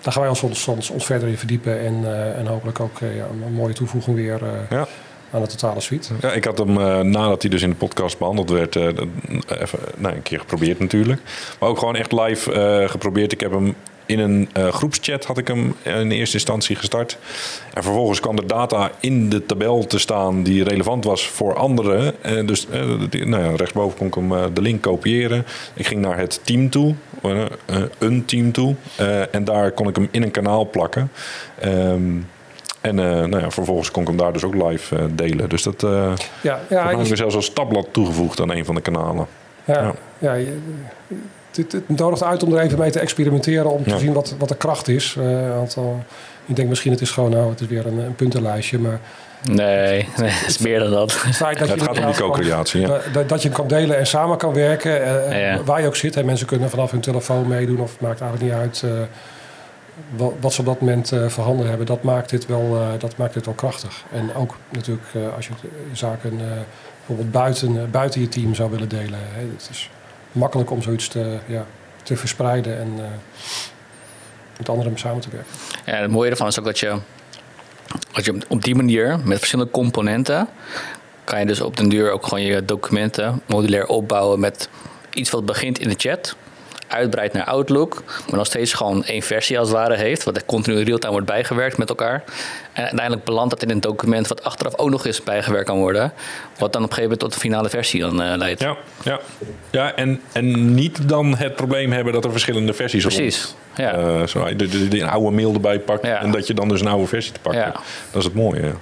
daar 0.00 0.12
gaan 0.12 0.20
wij 0.22 0.28
ons, 0.30 0.42
ons, 0.42 0.68
ons, 0.68 0.90
ons 0.90 1.06
verder 1.06 1.28
in 1.28 1.38
verdiepen. 1.38 1.80
En, 1.80 1.94
eh, 2.04 2.38
en 2.38 2.46
hopelijk 2.46 2.80
ook 2.80 3.00
eh, 3.00 3.16
ja, 3.16 3.24
een 3.46 3.52
mooie 3.52 3.72
toevoeging 3.72 4.16
weer 4.16 4.40
Ja. 4.70 4.86
aan 5.30 5.40
de 5.42 5.46
totale 5.48 5.80
suite. 5.80 6.14
Ja, 6.20 6.32
ik 6.32 6.44
had 6.44 6.58
hem 6.58 6.72
nadat 7.10 7.42
hij 7.42 7.50
dus 7.50 7.62
in 7.62 7.70
de 7.70 7.76
podcast 7.76 8.18
behandeld 8.18 8.50
werd, 8.50 8.72
dat- 8.72 9.06
even, 9.58 9.78
nou, 9.96 10.14
een 10.14 10.22
keer 10.22 10.38
geprobeerd 10.40 10.78
natuurlijk. 10.78 11.20
Maar 11.60 11.68
ook 11.68 11.78
gewoon 11.78 11.96
echt 11.96 12.12
live 12.12 12.84
geprobeerd. 12.90 13.32
Ik 13.32 13.40
heb 13.40 13.50
hem 13.52 13.74
in 14.06 14.18
een 14.18 14.48
eh, 14.52 14.68
groepschat 14.68 15.24
had 15.24 15.38
ik 15.38 15.48
hem 15.48 15.74
in 15.82 16.10
eerste 16.10 16.34
instantie 16.36 16.76
gestart. 16.76 17.18
En 17.74 17.82
vervolgens 17.82 18.20
kwam 18.20 18.36
de 18.36 18.46
data 18.46 18.90
in 19.00 19.28
de 19.28 19.46
tabel 19.46 19.86
te 19.86 19.98
staan 19.98 20.42
die 20.42 20.64
relevant 20.64 21.04
was 21.04 21.26
voor 21.28 21.54
anderen. 21.56 22.22
En 22.22 22.46
dus 22.46 22.68
eh, 22.68 22.82
die- 23.10 23.26
nou 23.26 23.44
ja, 23.44 23.56
rechtsboven 23.56 23.98
kon 23.98 24.06
ik 24.06 24.14
hem 24.14 24.54
de 24.54 24.60
link 24.60 24.82
kopiëren. 24.82 25.44
Ik 25.74 25.86
ging 25.86 26.00
naar 26.00 26.18
het 26.18 26.40
team 26.44 26.70
toe, 26.70 26.94
een 27.98 28.24
team 28.24 28.52
toe. 28.52 28.74
en 29.30 29.44
daar 29.44 29.72
kon 29.72 29.88
ik 29.88 29.96
hem 29.96 30.08
in 30.10 30.22
een 30.22 30.30
kanaal 30.30 30.70
plakken. 30.70 31.10
Ehm, 31.60 32.12
en 32.80 32.94
nou 32.94 33.38
ja, 33.40 33.50
vervolgens 33.50 33.90
kon 33.90 34.02
ik 34.02 34.08
hem 34.08 34.16
daar 34.16 34.32
dus 34.32 34.44
ook 34.44 34.54
live 34.54 35.14
delen. 35.14 35.48
Dus 35.48 35.62
dat, 35.62 35.82
eh 35.82 36.12
Ja, 36.40 36.60
ja, 36.68 36.88
heb 36.88 37.06
ik 37.06 37.16
zelfs 37.16 37.34
als 37.34 37.52
tabblad 37.52 37.86
toegevoegd 37.90 38.40
aan 38.40 38.50
een 38.50 38.64
van 38.64 38.74
de 38.74 38.80
kanalen. 38.80 39.26
Ja, 39.64 39.74
Ja. 39.82 39.94
ja. 40.18 40.32
je- 40.34 40.58
het, 41.56 41.72
het 41.72 41.88
nodigt 41.88 42.22
uit 42.22 42.42
om 42.42 42.52
er 42.54 42.60
even 42.60 42.78
mee 42.78 42.90
te 42.90 43.00
experimenteren, 43.00 43.70
om 43.70 43.82
Ja. 43.84 43.92
te 43.92 43.98
zien 43.98 44.12
wat, 44.12 44.34
wat 44.38 44.48
de 44.48 44.56
kracht 44.56 44.88
is. 44.88 45.16
Eh, 45.18 45.56
want 45.56 45.76
eh, 45.76 45.82
ik 46.46 46.56
denk 46.56 46.68
misschien 46.68 46.92
het 46.92 47.00
is 47.00 47.10
gewoon, 47.10 47.30
nou, 47.30 47.50
het 47.50 47.60
is 47.60 47.66
weer 47.66 47.86
een, 47.86 47.98
een 47.98 48.14
puntenlijstje. 48.14 48.78
Maar 48.78 49.00
Nee, 49.50 50.08
nee, 50.16 50.30
het 50.30 50.48
is 50.48 50.58
meer 50.58 50.78
dan 50.78 50.90
dat. 50.90 51.22
het 51.22 51.36
feit 51.36 51.58
dat 51.58 51.68
Het 51.68 51.78
je 51.80 51.84
gaat 51.86 51.98
om 51.98 52.04
die 52.06 52.14
co-creatie. 52.14 52.80
Ja. 52.80 52.98
dat, 53.12 53.28
dat 53.28 53.42
je 53.42 53.48
hem 53.48 53.56
kan 53.56 53.68
delen 53.68 53.98
en 53.98 54.06
samen 54.06 54.36
kan 54.36 54.52
werken, 54.54 55.26
eh, 55.30 55.40
Ja. 55.40 55.62
waar 55.64 55.80
je 55.80 55.86
ook 55.86 55.96
zit. 55.96 56.14
Hè. 56.14 56.24
Mensen 56.24 56.46
kunnen 56.46 56.70
vanaf 56.70 56.90
hun 56.90 57.00
telefoon 57.00 57.48
meedoen, 57.48 57.80
of 57.80 57.90
het 57.92 58.00
maakt 58.00 58.20
eigenlijk 58.20 58.52
niet 58.52 58.60
uit 58.62 58.82
eh, 58.84 58.90
wat, 60.16 60.32
wat 60.40 60.52
ze 60.52 60.60
op 60.60 60.66
dat 60.66 60.80
moment 60.80 61.12
eh 61.12 61.26
voorhanden 61.28 61.68
hebben. 61.68 61.86
Dat 61.86 62.02
maakt 62.02 62.30
dit 62.30 62.46
wel, 62.46 62.76
eh, 62.76 62.86
dat 62.98 63.16
maakt 63.16 63.34
dit 63.34 63.44
wel 63.44 63.54
krachtig. 63.54 64.04
En 64.12 64.34
ook 64.34 64.56
natuurlijk 64.70 65.06
eh, 65.14 65.20
als 65.36 65.46
je 65.46 65.52
eh, 65.62 65.68
zaken 65.92 66.30
eh, 66.30 66.46
bijvoorbeeld 66.98 67.30
buiten, 67.32 67.76
eh, 67.76 67.82
buiten 67.90 68.20
je 68.20 68.28
team 68.28 68.54
zou 68.54 68.70
willen 68.70 68.88
delen. 68.88 69.18
Hè. 69.32 69.40
Het 69.40 69.68
is 69.70 69.90
makkelijk 70.34 70.70
om 70.70 70.82
zoiets 70.82 71.08
te, 71.08 71.38
ja, 71.46 71.66
te 72.02 72.16
verspreiden 72.16 72.78
en 72.78 72.92
eh, 72.96 73.04
met 74.58 74.68
anderen 74.68 74.98
samen 74.98 75.20
te 75.20 75.28
werken. 75.30 75.50
Ja, 75.86 75.96
het 75.96 76.10
mooie 76.10 76.30
ervan 76.30 76.46
is 76.46 76.58
ook 76.58 76.64
dat 76.64 76.78
je, 76.78 76.98
dat 78.12 78.24
je 78.24 78.38
op 78.48 78.62
die 78.62 78.74
manier 78.74 79.18
met 79.24 79.38
verschillende 79.38 79.72
componenten 79.72 80.48
kan 81.24 81.38
je 81.38 81.46
dus 81.46 81.60
op 81.60 81.76
den 81.76 81.88
duur 81.88 82.10
ook 82.10 82.24
gewoon 82.24 82.44
je 82.44 82.64
documenten 82.64 83.42
modulair 83.46 83.86
opbouwen 83.86 84.40
met 84.40 84.68
iets 85.12 85.30
wat 85.30 85.46
begint 85.46 85.78
in 85.78 85.88
de 85.88 85.94
chat, 85.98 86.36
uitbreidt 86.94 87.34
naar 87.34 87.44
Outlook, 87.44 88.02
maar 88.28 88.36
nog 88.38 88.46
steeds 88.46 88.72
gewoon 88.72 89.04
één 89.04 89.22
versie 89.22 89.58
als 89.58 89.68
het 89.68 89.76
ware 89.76 89.96
heeft, 89.96 90.24
wat 90.24 90.36
er 90.36 90.44
continu 90.44 90.76
in 90.78 90.84
real-time 90.84 91.12
wordt 91.12 91.26
bijgewerkt 91.28 91.78
met 91.78 91.88
elkaar. 91.88 92.24
En 92.72 92.82
uiteindelijk 92.82 93.24
belandt 93.24 93.50
dat 93.50 93.62
in 93.62 93.70
een 93.70 93.80
document 93.80 94.26
wat 94.28 94.44
achteraf 94.44 94.76
ook 94.78 94.90
nog 94.90 95.06
eens 95.06 95.22
bijgewerkt 95.22 95.66
kan 95.66 95.78
worden, 95.78 96.12
wat 96.58 96.72
dan 96.72 96.82
op 96.82 96.88
een 96.90 96.94
gegeven 96.94 97.02
moment 97.02 97.20
tot 97.20 97.32
de 97.32 97.38
finale 97.38 97.68
versie 97.68 98.00
dan 98.00 98.22
eh, 98.22 98.36
leidt. 98.36 98.60
Ja, 98.60 98.76
ja. 99.02 99.20
ja 99.70 99.94
en, 99.94 100.20
en 100.32 100.74
niet 100.74 101.08
dan 101.08 101.36
het 101.36 101.56
probleem 101.56 101.92
hebben 101.92 102.12
dat 102.12 102.24
er 102.24 102.30
verschillende 102.30 102.72
versies 102.72 103.02
Precies. 103.02 103.54
Ja. 103.76 103.92
Eh, 103.92 104.26
zo, 104.26 104.44
de, 104.56 104.68
de, 104.68 104.88
de- 104.88 105.00
een 105.00 105.08
oude 105.08 105.30
mail 105.36 105.52
erbij 105.54 105.78
pakt 105.78 106.06
Ja. 106.06 106.20
en 106.20 106.30
dat 106.30 106.46
je 106.46 106.54
dan 106.54 106.68
dus 106.68 106.80
een 106.80 106.86
oude 106.86 107.06
versie 107.06 107.32
te 107.32 107.40
pakken. 107.40 107.60
Ja. 107.62 107.72
Dat 108.10 108.20
is 108.20 108.24
het 108.24 108.34
mooie. 108.34 108.62
Ja, 108.62 108.72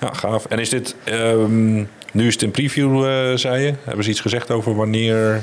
ja 0.00 0.12
gaaf. 0.12 0.44
En 0.46 0.58
is 0.58 0.68
dit, 0.70 0.94
ehm, 1.04 1.74
nu 2.12 2.26
is 2.26 2.32
het 2.32 2.42
in 2.42 2.50
preview, 2.50 3.06
eh, 3.06 3.36
zei 3.36 3.64
je. 3.64 3.74
Hebben 3.84 4.04
ze 4.04 4.10
iets 4.10 4.20
gezegd 4.20 4.50
over 4.50 4.74
wanneer 4.76 5.42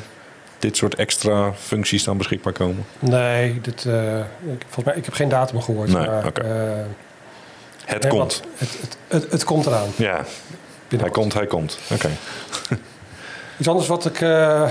dit 0.64 0.78
soort 0.78 0.96
extra 0.96 1.54
functies 1.54 2.04
dan 2.04 2.18
beschikbaar 2.18 2.54
komen? 2.54 2.86
Nee, 3.00 3.62
dit, 3.62 3.86
eh, 3.86 4.20
ik, 4.20 4.62
volgens 4.66 4.86
mij, 4.86 4.96
ik 4.96 5.06
heb 5.06 5.14
geen 5.14 5.30
datum 5.30 5.62
gehoord. 5.62 5.92
Nee, 5.92 6.08
maar, 6.08 6.26
oké. 6.26 6.42
eh, 6.42 6.86
Het 7.86 8.02
nee, 8.04 8.12
komt. 8.12 8.42
Het, 8.58 8.70
het, 8.82 8.98
het, 9.08 9.32
het 9.32 9.44
komt 9.44 9.66
eraan. 9.66 9.88
Ja, 9.96 10.26
hij 10.98 11.10
komt, 11.10 11.34
hij 11.34 11.46
komt. 11.48 11.80
Oké. 11.92 12.10
Iets 13.60 13.68
anders 13.68 13.88
wat, 13.88 14.06
ik, 14.06 14.22
eh, 14.22 14.70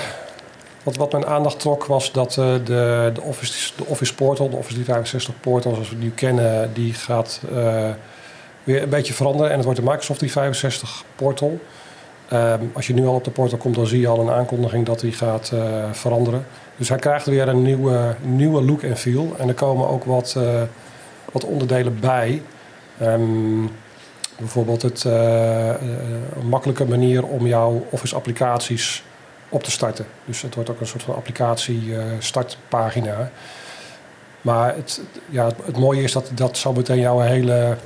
wat, 0.83 0.97
wat 0.97 1.13
mijn 1.13 1.27
aandacht 1.27 1.61
trok 1.61 1.85
was 1.85 2.13
dat 2.13 2.33
de, 2.33 2.61
de, 2.65 3.21
Office, 3.23 3.73
de 3.77 3.85
Office 3.87 4.15
Portal, 4.15 4.51
de 4.51 4.57
Office 4.57 4.75
365 4.75 5.41
Portal 5.41 5.73
zoals 5.73 5.89
we 5.89 5.99
die 5.99 6.05
nu 6.05 6.11
kennen, 6.15 6.71
die 6.73 6.95
gaat 6.95 7.41
weer 8.65 8.83
een 8.83 8.89
beetje 8.89 9.15
veranderen. 9.15 9.51
En 9.51 9.57
het 9.57 9.65
wordt 9.65 9.81
de 9.81 9.87
Microsoft 9.87 10.19
365 10.19 11.05
Portal. 11.17 11.61
Ehm, 12.33 12.65
als 12.73 12.87
je 12.87 12.95
nu 12.95 13.07
al 13.07 13.15
op 13.15 13.25
de 13.25 13.31
portal 13.31 13.59
komt, 13.59 13.75
dan 13.75 13.87
zie 13.87 14.01
je 14.01 14.09
al 14.09 14.21
een 14.21 14.31
aankondiging 14.31 14.87
dat 14.87 15.01
die 15.01 15.13
gaat 15.13 15.51
eh, 15.53 15.93
veranderen. 15.93 16.47
Dus 16.77 16.89
hij 16.89 16.99
krijgt 16.99 17.27
weer 17.27 17.49
een 17.49 17.63
nieuwe, 17.63 18.15
nieuwe 18.23 18.63
look 18.65 18.83
en 18.83 18.97
feel. 18.97 19.35
En 19.39 19.49
er 19.49 19.55
komen 19.55 19.89
ook 19.89 20.05
wat, 20.05 20.35
eh, 20.37 20.63
wat 21.33 21.45
onderdelen 21.45 22.01
bij. 22.01 22.43
Ehm, 22.99 23.67
bijvoorbeeld 24.39 24.83
het, 24.83 25.05
eh, 25.05 25.69
een 26.37 26.49
makkelijke 26.49 26.85
manier 26.85 27.25
om 27.25 27.47
jouw 27.47 27.87
Office 27.91 28.15
applicaties 28.15 29.05
op 29.49 29.63
te 29.63 29.71
starten. 29.71 30.07
Dus 30.25 30.43
het 30.43 30.55
wordt 30.55 30.71
ook 30.71 30.81
een 30.81 30.87
soort 30.87 31.03
van 31.03 31.15
applicatie 31.15 31.97
eh, 31.97 32.05
startpagina. 32.19 33.31
Maar 34.41 34.75
het, 34.75 35.01
ja, 35.29 35.45
het, 35.45 35.57
het 35.65 35.79
mooie 35.79 36.03
is 36.03 36.13
dat 36.13 36.31
dat 36.35 36.57
zo 36.57 36.73
meteen 36.73 36.99
jouw 36.99 37.21
hele 37.21 37.77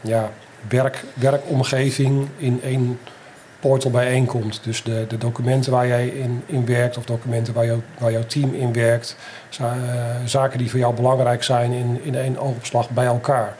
ja, 0.00 0.30
werk, 0.68 1.04
werkomgeving 1.14 2.28
in 2.36 2.60
één 2.62 2.98
portal 3.60 3.90
bijeenkomt. 3.90 4.60
Dus 4.64 4.82
de, 4.82 5.04
de 5.08 5.18
documenten 5.18 5.72
waar 5.72 5.86
jij 5.86 6.06
in, 6.06 6.42
in 6.46 6.66
werkt 6.66 6.96
of 6.96 7.04
documenten 7.04 7.54
waar, 7.54 7.66
jou, 7.66 7.80
waar 7.98 8.12
jouw 8.12 8.26
team 8.26 8.54
in 8.54 8.72
werkt. 8.72 9.16
eh, 9.58 9.66
zaken 10.24 10.58
die 10.58 10.70
voor 10.70 10.78
jou 10.78 10.94
belangrijk 10.94 11.42
zijn 11.42 11.72
in, 11.72 12.00
in 12.02 12.14
één 12.14 12.38
oogopslag 12.38 12.90
bij 12.90 13.06
elkaar. 13.06 13.56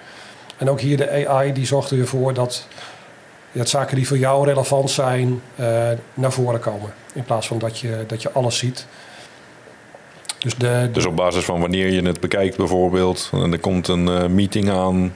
En 0.57 0.71
ook 0.71 0.81
hier 0.81 0.97
de 0.97 1.27
AI 1.29 1.53
die 1.53 1.67
zorgt 1.67 1.91
er 1.91 1.97
weer 1.97 2.07
voor 2.07 2.35
dat, 2.35 2.67
dat 3.53 3.69
zaken 3.69 3.97
die 3.97 4.07
voor 4.07 4.19
jou 4.19 4.47
relevant 4.47 4.91
zijn 4.91 5.43
eh, 5.57 5.89
naar 6.15 6.33
voren 6.33 6.61
komen. 6.61 6.93
In 7.13 7.25
plaats 7.25 7.47
van 7.47 7.59
dat 7.59 7.79
je, 7.79 8.05
dat 8.07 8.23
je 8.23 8.33
alles 8.33 8.59
ziet. 8.59 8.87
Dus, 10.39 10.55
de, 10.55 10.89
Dus 10.93 11.07
op 11.07 11.17
basis 11.17 11.45
van 11.45 11.61
wanneer 11.61 11.91
je 11.91 12.03
het 12.03 12.21
bekijkt 12.21 12.57
bijvoorbeeld, 12.57 13.31
en 13.33 13.53
er 13.53 13.59
komt 13.59 13.89
een 13.89 14.09
eh, 14.09 14.27
meeting 14.27 14.71
aan, 14.71 15.13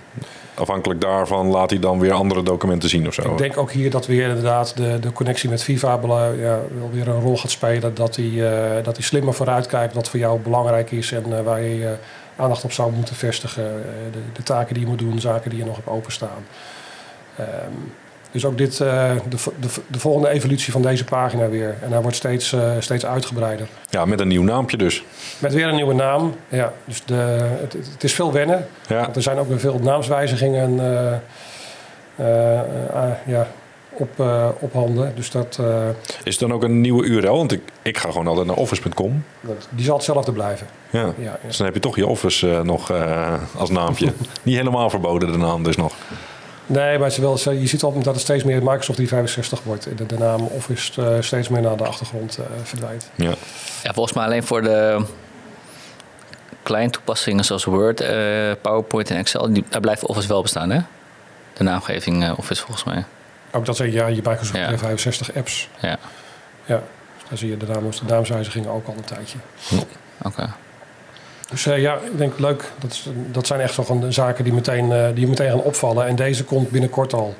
afhankelijk 0.54 1.00
daarvan 1.00 1.46
laat 1.46 1.70
hij 1.70 1.78
dan 1.78 1.98
weer 1.98 2.12
andere 2.12 2.42
documenten 2.42 2.88
zien 2.88 3.06
of 3.06 3.14
zo. 3.14 3.30
Ik 3.30 3.38
denk 3.38 3.56
ook 3.56 3.70
hier 3.70 3.90
dat 3.90 4.06
weer 4.06 4.28
inderdaad 4.28 4.76
de, 4.76 4.98
de 4.98 5.12
connectie 5.12 5.48
met 5.48 5.66
bela- 6.00 6.26
ja, 6.26 6.58
weer 6.90 7.08
een 7.08 7.20
rol 7.20 7.36
gaat 7.36 7.50
spelen. 7.50 7.94
Dat 7.94 8.16
hij 8.16 8.24
eh, 8.26 8.84
dat 8.84 8.96
hij 8.96 9.04
slimmer 9.04 9.34
vooruitkijkt 9.34 9.94
wat 9.94 10.08
voor 10.08 10.18
jou 10.18 10.40
belangrijk 10.40 10.90
is 10.90 11.12
en 11.12 11.38
eh, 11.38 11.44
waar 11.44 11.62
je 11.62 11.96
aandacht 12.36 12.64
op 12.64 12.72
zou 12.72 12.92
moeten 12.92 13.14
vestigen. 13.14 13.64
Eh, 13.64 14.12
de, 14.12 14.18
de 14.32 14.42
taken 14.42 14.74
die 14.74 14.82
je 14.82 14.88
moet 14.88 14.98
doen, 14.98 15.20
zaken 15.20 15.50
die 15.50 15.58
je 15.58 15.64
nog 15.64 15.76
hebt 15.76 15.88
openstaan. 15.88 16.44
Ehm, 17.36 17.72
dus 18.32 18.44
ook 18.44 18.58
dit, 18.58 18.80
eh, 18.80 19.10
de, 19.28 19.36
de, 19.60 19.68
de 19.86 19.98
volgende 19.98 20.28
evolutie 20.28 20.72
van 20.72 20.82
deze 20.82 21.04
pagina 21.04 21.48
weer. 21.48 21.76
En 21.82 21.92
hij 21.92 22.00
wordt 22.00 22.16
steeds, 22.16 22.52
eh, 22.52 22.70
steeds 22.78 23.06
uitgebreider. 23.06 23.68
Ja, 23.90 24.04
met 24.04 24.20
een 24.20 24.28
nieuw 24.28 24.42
naampje 24.42 24.76
dus. 24.76 25.04
Met 25.38 25.52
weer 25.52 25.68
een 25.68 25.74
nieuwe 25.74 25.94
naam. 25.94 26.34
Ja, 26.48 26.72
dus 26.84 27.04
de, 27.04 27.14
het, 27.60 27.72
het 27.72 28.04
is 28.04 28.14
veel 28.14 28.32
wennen. 28.32 28.66
Ja, 28.86 29.00
Want 29.00 29.16
er 29.16 29.22
zijn 29.22 29.38
ook 29.38 29.48
weer 29.48 29.60
veel 29.60 29.78
naamswijzigingen 29.78 30.80
eh, 32.16 33.10
ja, 33.26 33.46
op, 33.90 34.24
op 34.58 34.72
handen. 34.72 35.12
Dus 35.14 35.30
dat, 35.30 35.60
is 36.24 36.38
het 36.38 36.38
dan 36.38 36.52
ook 36.52 36.62
een 36.62 36.80
nieuwe 36.80 37.04
URL? 37.04 37.36
Want 37.36 37.52
ik, 37.52 37.60
ik 37.82 37.98
ga 37.98 38.10
gewoon 38.10 38.26
altijd 38.26 38.46
naar 38.46 38.56
office.com. 38.56 39.24
die 39.70 39.84
zal 39.84 39.96
hetzelfde 39.96 40.32
blijven. 40.32 40.66
Ja. 40.90 41.00
Ja, 41.00 41.14
ja. 41.18 41.38
Dus 41.46 41.56
dan 41.56 41.66
heb 41.66 41.74
je 41.74 41.80
toch 41.80 41.96
je 41.96 42.06
office 42.06 42.60
nog 42.64 42.92
als 43.56 43.70
naampje. 43.70 44.12
Niet 44.42 44.56
helemaal 44.56 44.90
verboden 44.90 45.32
de 45.32 45.38
naam 45.38 45.62
dus 45.62 45.76
nog. 45.76 45.94
Nee, 46.66 46.98
maar 46.98 47.14
wel, 47.20 47.38
je 47.50 47.66
ziet 47.66 47.80
wel 47.82 47.92
dat 48.02 48.14
het 48.14 48.20
steeds 48.22 48.44
meer 48.44 48.58
Microsoft 48.62 48.96
365 48.98 49.62
wordt. 49.62 49.86
En 49.86 49.96
De, 49.96 50.06
de 50.06 50.18
naam 50.18 50.40
Office 50.40 51.02
eh, 51.02 51.16
steeds 51.20 51.48
meer 51.48 51.60
naar 51.62 51.76
de 51.76 51.84
achtergrond 51.84 52.38
eh, 52.38 52.44
verdwijnt. 52.62 53.10
Ja. 53.14 53.34
Ja, 53.82 53.92
volgens 53.92 54.14
mij 54.14 54.24
alleen 54.24 54.42
voor 54.42 54.62
de 54.62 55.04
kleine 56.62 56.90
toepassingen 56.90 57.44
zoals 57.44 57.64
Word, 57.64 58.00
eh, 58.00 58.50
PowerPoint 58.60 59.10
en 59.10 59.16
Excel, 59.16 59.52
die, 59.52 59.64
daar 59.68 59.80
blijft 59.80 60.06
Office 60.06 60.28
wel 60.28 60.42
bestaan, 60.42 60.70
hè? 60.70 60.80
De 61.52 61.62
naamgeving 61.62 62.24
eh, 62.24 62.32
Office 62.38 62.62
volgens 62.62 62.84
mij. 62.84 63.04
Ook 63.52 63.66
dat 63.66 63.76
zijn 63.76 63.92
ja, 63.92 64.06
je 64.06 64.14
Microsoft 64.14 64.52
Ja. 64.58 64.66
365 64.66 65.34
apps. 65.36 65.68
Ja, 65.80 65.98
Ja, 66.64 66.76
dus 66.76 67.28
daar 67.28 67.38
zie 67.38 67.50
je 67.50 67.56
de, 67.56 67.66
naam, 67.66 67.90
de 67.90 67.96
naamswijzigingen 68.06 68.70
ook 68.70 68.86
al 68.86 68.94
een 68.96 69.04
tijdje. 69.04 69.38
oké. 70.22 70.48
Dus 71.52 71.66
eh, 71.66 71.80
ja, 71.80 71.94
ik 71.94 72.18
denk 72.18 72.38
leuk. 72.38 72.64
Dat, 72.78 72.90
is, 72.90 73.08
dat 73.30 73.46
zijn 73.46 73.60
echt 73.60 73.74
zo 73.74 73.82
van 73.82 74.00
de 74.00 74.12
zaken 74.12 74.44
die 74.44 74.52
meteen, 74.52 74.92
eh, 74.92 75.06
die 75.14 75.26
meteen 75.26 75.50
gaan 75.50 75.62
opvallen. 75.62 76.06
En 76.06 76.16
deze 76.16 76.44
komt 76.44 76.70
binnenkort 76.70 77.12
al. 77.12 77.34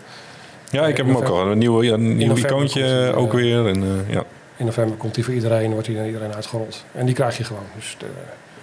ja, 0.71 0.87
ik 0.87 0.97
heb 0.97 1.07
hem 1.07 1.17
ook 1.17 1.29
al. 1.29 1.47
Een 1.47 1.59
nieuw, 1.59 1.83
ja, 1.83 1.93
een 1.93 2.17
nieuw 2.17 2.37
icoontje 2.37 2.83
hij, 2.83 3.15
ook 3.15 3.29
eh, 3.29 3.35
weer. 3.35 3.67
En, 3.67 3.83
eh, 3.83 4.15
ja. 4.15 4.25
In 4.57 4.65
november 4.65 4.97
komt 4.97 5.15
die 5.15 5.25
voor 5.25 5.35
iedereen, 5.35 5.73
wordt 5.73 5.87
die 5.87 5.97
naar 5.97 6.07
iedereen 6.07 6.35
uitgerold. 6.35 6.85
En 6.93 7.07
die 7.07 7.15
krijg 7.15 7.37
je 7.39 7.45
gewoon. 7.45 7.65
Dus 7.77 7.97
de, 7.99 8.07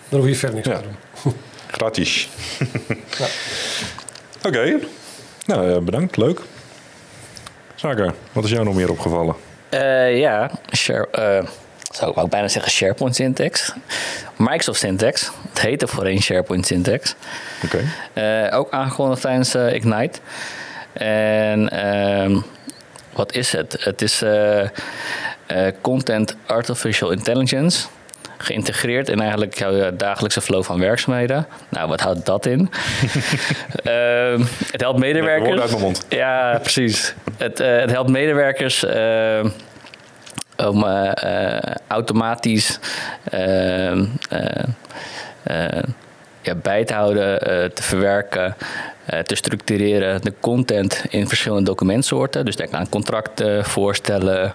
daar 0.09 0.19
hoef 0.19 0.29
je 0.29 0.35
verder 0.35 0.55
niks 0.55 0.67
Ja. 0.67 0.75
aan 0.75 0.81
te 0.81 0.87
doen. 1.23 1.33
Gratis. 1.77 2.29
Ja. 3.17 3.25
Oké. 4.47 4.79
Nou, 5.45 5.71
eh, 5.71 5.77
bedankt. 5.77 6.17
Leuk. 6.17 6.41
Zaker, 7.75 8.13
wat 8.31 8.43
is 8.43 8.49
jou 8.51 8.63
nog 8.63 8.75
meer 8.75 8.89
opgevallen? 8.91 9.35
Eh, 9.69 10.19
ja, 10.19 10.51
share, 10.75 11.07
eh, 11.11 11.47
zou 11.89 12.11
ik 12.11 12.17
ook 12.17 12.29
bijna 12.29 12.47
zeggen 12.47 12.71
SharePoint 12.71 13.15
syntax. 13.15 13.73
Microsoft 14.35 14.79
syntax. 14.79 15.31
Het 15.49 15.61
heette 15.61 15.87
voorheen 15.87 16.21
SharePoint 16.21 16.65
syntax. 16.65 17.15
Oké. 17.63 17.79
Eh, 18.13 18.57
ook 18.57 18.71
aangekondigd 18.71 19.21
tijdens 19.21 19.55
eh, 19.55 19.73
Ignite. 19.73 20.19
En 20.93 21.69
ehm, 21.69 22.39
wat 23.13 23.33
is 23.33 23.51
het? 23.51 23.77
Het 23.79 24.01
is 24.01 24.21
eh, 24.21 24.67
Content 25.81 26.35
Artificial 26.45 27.11
Intelligence. 27.11 27.87
Geïntegreerd 28.37 29.09
in 29.09 29.19
eigenlijk 29.19 29.57
jouw 29.57 29.95
dagelijkse 29.95 30.41
flow 30.41 30.63
van 30.63 30.79
werkzaamheden. 30.79 31.47
Nou, 31.69 31.89
wat 31.89 31.99
houdt 31.99 32.25
dat 32.25 32.45
in? 32.45 32.69
Ehm, 33.83 34.43
het 34.71 34.81
helpt 34.81 34.99
medewerkers. 34.99 35.61
uit 35.61 35.69
mijn 35.69 35.81
mond. 35.81 36.05
Ja, 36.09 36.59
precies. 36.61 37.13
Het, 37.37 37.57
het 37.57 37.91
helpt 37.91 38.09
medewerkers 38.09 38.85
eh, 38.85 39.45
om 40.67 40.83
eh, 40.83 41.55
eh, 41.55 41.75
automatisch 41.87 42.79
eh, 43.23 43.91
eh, 43.91 44.05
bij 46.61 46.85
te 46.85 46.93
houden, 46.93 47.39
te 47.73 47.83
verwerken, 47.83 48.55
te 49.25 49.35
structureren 49.35 50.21
de 50.21 50.33
content 50.39 51.03
in 51.09 51.27
verschillende 51.27 51.65
documentsoorten. 51.65 52.45
Dus 52.45 52.55
denk 52.55 52.73
aan 52.73 52.89
contracten, 52.89 53.65
voorstellen, 53.65 54.53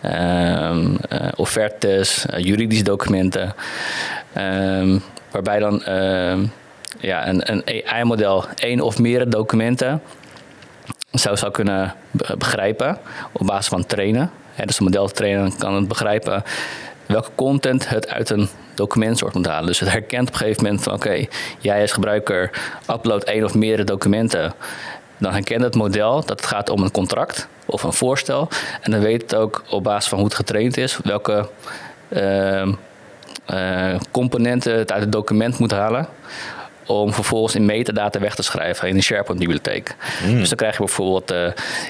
ehm, 0.00 0.94
eh, 1.08 1.28
offertes, 1.36 2.26
juridische 2.36 2.84
documenten. 2.84 3.54
Ehm, 4.32 4.98
waarbij 5.30 5.58
dan 5.58 5.84
ehm, 5.84 6.46
ja, 7.00 7.28
een, 7.28 7.52
een 7.52 7.62
AI-model 7.86 8.44
één 8.54 8.80
of 8.80 8.98
meerdere 8.98 9.30
documenten 9.30 10.02
zou, 11.10 11.36
zou 11.36 11.52
kunnen 11.52 11.94
be- 12.10 12.36
begrijpen 12.38 12.98
op 13.32 13.46
basis 13.46 13.68
van 13.68 13.86
trainen. 13.86 14.30
Hè, 14.52 14.64
dus 14.64 14.78
een 14.78 14.84
model 14.84 15.08
trainen 15.08 15.56
kan 15.56 15.74
het 15.74 15.88
begrijpen 15.88 16.42
welke 17.06 17.30
content 17.34 17.88
het 17.88 18.08
uit 18.08 18.30
een 18.30 18.48
documentsoort 18.74 19.34
moet 19.34 19.46
halen. 19.46 19.66
Dus 19.66 19.80
het 19.80 19.90
herkent 19.90 20.28
op 20.28 20.34
een 20.34 20.40
gegeven 20.40 20.62
moment 20.62 20.82
van 20.82 20.92
oké, 20.92 21.26
jij 21.58 21.80
als 21.80 21.92
gebruiker 21.92 22.50
upload 22.90 23.24
één 23.24 23.44
of 23.44 23.54
meerdere 23.54 23.84
documenten. 23.84 24.54
Dan 25.18 25.32
herkent 25.32 25.62
het 25.62 25.74
model 25.74 26.14
dat 26.14 26.28
het 26.28 26.46
gaat 26.46 26.70
om 26.70 26.82
een 26.82 26.90
contract 26.90 27.48
of 27.66 27.82
een 27.82 27.92
voorstel. 27.92 28.48
En 28.80 28.90
dan 28.90 29.00
weet 29.00 29.22
het 29.22 29.34
ook 29.34 29.64
op 29.70 29.82
basis 29.82 30.08
van 30.08 30.18
hoe 30.18 30.26
het 30.26 30.36
getraind 30.36 30.76
is 30.76 30.98
welke 31.02 31.48
ehm, 32.08 32.72
eh, 33.44 33.94
componenten 34.10 34.78
het 34.78 34.92
uit 34.92 35.02
het 35.02 35.12
document 35.12 35.58
moet 35.58 35.70
halen 35.70 36.08
om 36.88 37.12
vervolgens 37.12 37.54
in 37.54 37.64
metadata 37.64 38.20
weg 38.20 38.34
te 38.34 38.42
schrijven 38.42 38.88
in 38.88 38.96
een 38.96 39.02
SharePoint-bibliotheek. 39.02 39.96
Dus 40.26 40.48
dan 40.48 40.56
krijg 40.56 40.72
je 40.72 40.84
bijvoorbeeld 40.84 41.30
eh, 41.30 41.46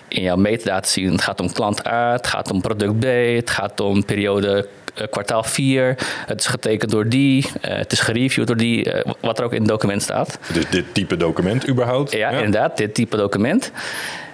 in 0.09 0.23
jouw 0.23 0.37
metadata 0.37 0.89
zien... 0.89 1.13
het 1.13 1.23
gaat 1.23 1.41
om 1.41 1.53
klant 1.53 1.87
A, 1.87 2.13
het 2.13 2.27
gaat 2.27 2.51
om 2.51 2.61
product 2.61 2.99
B... 2.99 3.05
het 3.37 3.51
gaat 3.51 3.81
om 3.81 4.05
periode 4.05 4.69
eh, 4.95 5.07
kwartaal 5.11 5.43
4... 5.43 5.95
het 6.27 6.41
is 6.41 6.47
getekend 6.47 6.91
door 6.91 7.09
die, 7.09 7.47
eh, 7.61 7.77
het 7.77 7.93
is 7.93 8.01
gereviewd 8.01 8.47
door 8.47 8.57
die... 8.57 8.93
wat 9.21 9.39
er 9.39 9.45
ook 9.45 9.53
in 9.53 9.61
het 9.61 9.69
document 9.69 10.03
staat. 10.03 10.39
Dus 10.53 10.69
dit 10.71 10.85
type 10.93 11.17
document 11.17 11.69
überhaupt? 11.69 12.13
Ja, 12.13 12.31
inderdaad, 12.31 12.77
dit 12.77 12.95
type 12.95 13.17
document. 13.17 13.73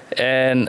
En 0.08 0.68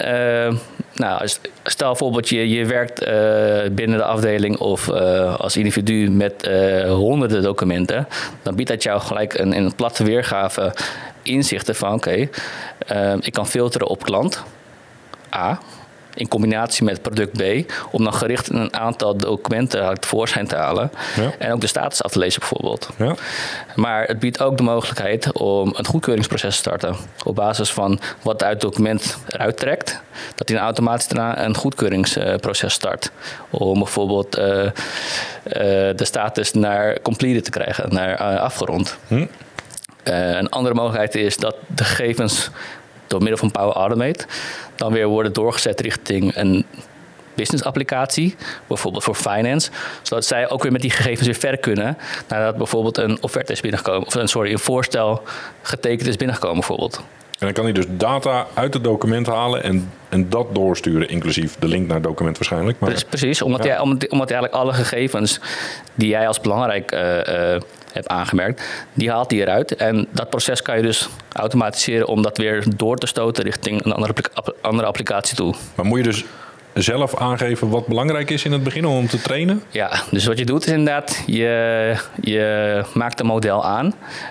nou, 0.96 1.28
stel 1.64 1.88
bijvoorbeeld 1.88 2.30
je, 2.30 2.50
je 2.50 2.66
werkt 2.66 3.04
eh, 3.04 3.72
binnen 3.72 3.98
de 3.98 4.04
afdeling 4.04 4.58
of 4.58 4.90
eh, 4.90 5.36
als 5.36 5.58
individu 5.58 6.10
met 6.12 6.44
eh, 6.44 6.90
honderden 6.90 7.42
documenten, 7.42 8.08
dan 8.42 8.56
biedt 8.56 8.70
dat 8.70 8.84
jou 8.84 9.02
gelijk 9.02 9.34
een, 9.34 9.56
een 9.56 9.76
platte 9.76 10.04
weergave 10.04 10.74
inzichten 11.22 11.76
van 11.76 11.94
oké, 11.94 12.30
ik 13.20 13.34
kan 13.34 13.48
filteren 13.48 13.88
op 13.88 14.04
klant 14.04 14.44
A. 15.36 15.60
In 16.16 16.28
combinatie 16.28 16.84
met 16.84 17.02
product 17.02 17.38
B, 17.38 17.72
om 17.92 18.04
dan 18.04 18.14
gericht 18.14 18.50
een 18.50 18.74
aantal 18.74 19.18
documenten 19.18 19.84
uit 19.84 20.02
tevoorschijn 20.02 20.48
te 20.48 20.56
halen. 20.56 20.92
Ja. 21.16 21.32
En 21.38 21.54
ook 21.54 21.62
de 21.62 21.68
status 21.68 22.04
af 22.04 22.12
te 22.12 22.20
lezen, 22.20 22.40
bijvoorbeeld. 22.40 22.90
Ja. 22.98 23.16
Maar 23.76 24.04
het 24.04 24.20
biedt 24.20 24.42
ook 24.42 24.58
de 24.58 24.64
mogelijkheid 24.64 25.32
om 25.32 25.74
een 25.76 25.86
goedkeuringsproces 25.86 26.54
te 26.54 26.62
starten. 26.62 26.96
Op 27.24 27.36
basis 27.36 27.72
van 27.72 28.00
wat 28.22 28.44
uit 28.44 28.52
het 28.52 28.62
document 28.62 29.18
eruit 29.28 29.58
trekt, 29.58 30.02
dat 30.36 30.48
hij 30.48 30.58
dan 30.58 30.66
automatisch 30.66 31.08
daarna 31.08 31.46
een 31.46 31.56
goedkeuringsproces 31.56 32.74
start. 32.74 33.12
Om 33.50 33.78
bijvoorbeeld 33.78 34.36
eh, 34.36 34.66
eh, 34.66 34.72
de 35.98 36.06
status 36.06 36.54
naar 36.54 37.02
completed 37.02 37.44
te 37.44 37.50
krijgen, 37.50 37.94
naar 37.94 38.14
eh, 38.14 38.42
afgerond. 38.42 38.98
Hm. 39.08 39.26
Een 40.04 40.50
andere 40.50 40.76
mogelijkheid 40.76 41.16
is 41.16 41.38
dat 41.38 41.56
de 41.68 41.84
gegevens 41.84 42.50
door 43.08 43.20
middel 43.20 43.38
van 43.38 43.52
Power 43.52 43.76
Automate 43.76 44.26
dan 44.76 44.92
weer 44.94 45.08
worden 45.08 45.34
doorgezet 45.34 45.82
richting 45.82 46.36
een 46.36 46.66
business 47.34 47.64
applicatie, 47.64 48.36
bijvoorbeeld 48.68 49.04
voor 49.04 49.16
finance, 49.16 49.72
zodat 50.02 50.26
zij 50.26 50.50
ook 50.50 50.64
weer 50.64 50.72
met 50.72 50.82
die 50.82 50.92
gegevens 50.92 51.26
weer 51.26 51.36
verder 51.36 51.60
kunnen 51.60 51.98
nadat 52.28 52.58
bijvoorbeeld 52.58 52.98
een 52.98 53.18
offerte 53.22 53.52
is 53.52 53.62
binnengekomen, 53.62 54.08
of 54.08 54.16
een, 54.16 54.28
sorry, 54.28 54.52
een 54.52 54.60
voorstel 54.60 55.24
getekend 55.62 56.08
is 56.08 56.18
binnengekomen 56.18 56.60
bijvoorbeeld. 56.60 57.04
En 57.40 57.46
dan 57.46 57.54
kan 57.54 57.64
hij 57.64 57.74
dus 57.74 57.86
data 57.90 58.48
uit 58.54 58.74
het 58.74 58.84
document 58.84 59.28
halen 59.28 59.64
en, 59.64 59.92
en 60.10 60.30
dat 60.30 60.56
doorsturen, 60.56 61.10
inclusief 61.10 61.56
de 61.60 61.68
link 61.68 61.86
naar 61.86 61.96
het 61.96 62.04
document 62.04 62.38
waarschijnlijk. 62.38 62.80
Maar, 62.80 62.90
Precies, 62.90 63.10
precies 63.10 63.42
omdat, 63.42 63.64
Ja. 63.64 63.70
jij, 63.70 63.80
omdat, 64.10 64.32
eigenlijk 64.32 64.54
alle 64.54 64.74
gegevens 64.74 65.40
die 65.96 66.08
jij 66.08 66.28
als 66.28 66.42
belangrijk 66.42 66.92
eh, 66.92 67.62
hebt 67.96 68.08
aangemerkt, 68.08 68.64
die 68.94 69.12
haalt 69.12 69.32
hij 69.32 69.40
eruit. 69.40 69.76
En 69.76 70.08
dat 70.12 70.30
proces 70.30 70.62
kan 70.62 70.78
je 70.78 70.82
dus 70.82 71.10
automatiseren 71.32 72.08
om 72.08 72.22
dat 72.22 72.38
weer 72.38 72.64
door 72.76 72.98
te 72.98 73.08
stoten 73.08 73.44
richting 73.44 73.86
een 73.86 73.94
andere, 73.94 74.14
andere 74.62 74.88
applicatie 74.88 75.36
toe. 75.36 75.54
maar 75.76 75.86
moet 75.86 75.98
je 75.98 76.04
dus 76.04 76.26
zelf 76.74 77.16
aangeven 77.16 77.70
wat 77.70 77.88
belangrijk 77.88 78.30
is 78.30 78.46
in 78.46 78.52
het 78.52 78.64
begin 78.64 78.86
om 78.86 79.08
te 79.08 79.22
trainen? 79.22 79.64
Ja, 79.70 79.92
dus 80.12 80.26
wat 80.26 80.38
je 80.38 80.46
doet 80.46 80.66
is 80.66 80.72
inderdaad, 80.72 81.24
je, 81.26 81.96
je 82.22 82.84
maakt 82.94 83.20
een 83.20 83.26
model 83.26 83.66
aan. 83.66 83.86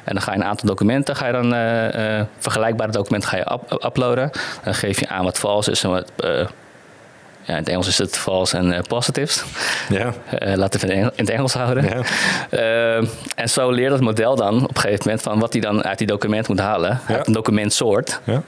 En 0.05 0.15
dan 0.15 0.23
ga 0.23 0.33
je 0.33 0.39
een 0.39 0.45
aantal 0.45 0.69
documenten, 0.69 1.17
ga 1.17 1.27
je 1.27 1.33
dan 1.33 1.55
uh, 1.55 2.23
vergelijkbare 2.39 2.93
documenten 2.93 3.29
ga 3.29 3.37
je 3.37 3.53
up 3.53 3.85
uploaden. 3.85 4.31
Dan 4.65 4.75
geef 4.75 5.01
je 5.01 5.09
aan 5.09 5.25
wat 5.25 5.39
vals 5.39 5.69
is 5.69 5.85
en 5.85 5.91
wat 5.91 6.11
ja, 7.45 7.53
in 7.53 7.59
het 7.59 7.69
Engels 7.69 7.87
is 7.87 7.99
het 7.99 8.19
false 8.19 8.57
en 8.57 8.67
uh, 8.67 8.79
positives. 8.89 9.45
Ja. 9.89 10.13
Uh, 10.43 10.55
laten 10.55 10.81
we 10.81 10.87
het 10.87 10.97
in 10.97 11.11
het 11.17 11.31
Engels 11.31 11.55
houden. 11.55 11.85
Ja. 11.85 12.03
Uh, 12.51 13.09
en 13.37 13.49
zo 13.49 13.71
leert 13.71 13.93
het 13.93 14.01
model 14.01 14.37
dan 14.37 14.63
op 14.63 14.75
een 14.75 14.81
gegeven 14.81 15.03
moment 15.05 15.23
van 15.23 15.39
wat 15.39 15.53
hij 15.53 15.63
dan 15.63 15.85
uit 15.85 15.99
die 15.99 16.07
document 16.07 16.49
moet 16.49 16.61
halen. 16.61 17.01
Ja. 17.09 17.17
Uit 17.17 17.27
een 17.27 17.33
documentsoort. 17.33 18.21
Ja. 18.25 18.43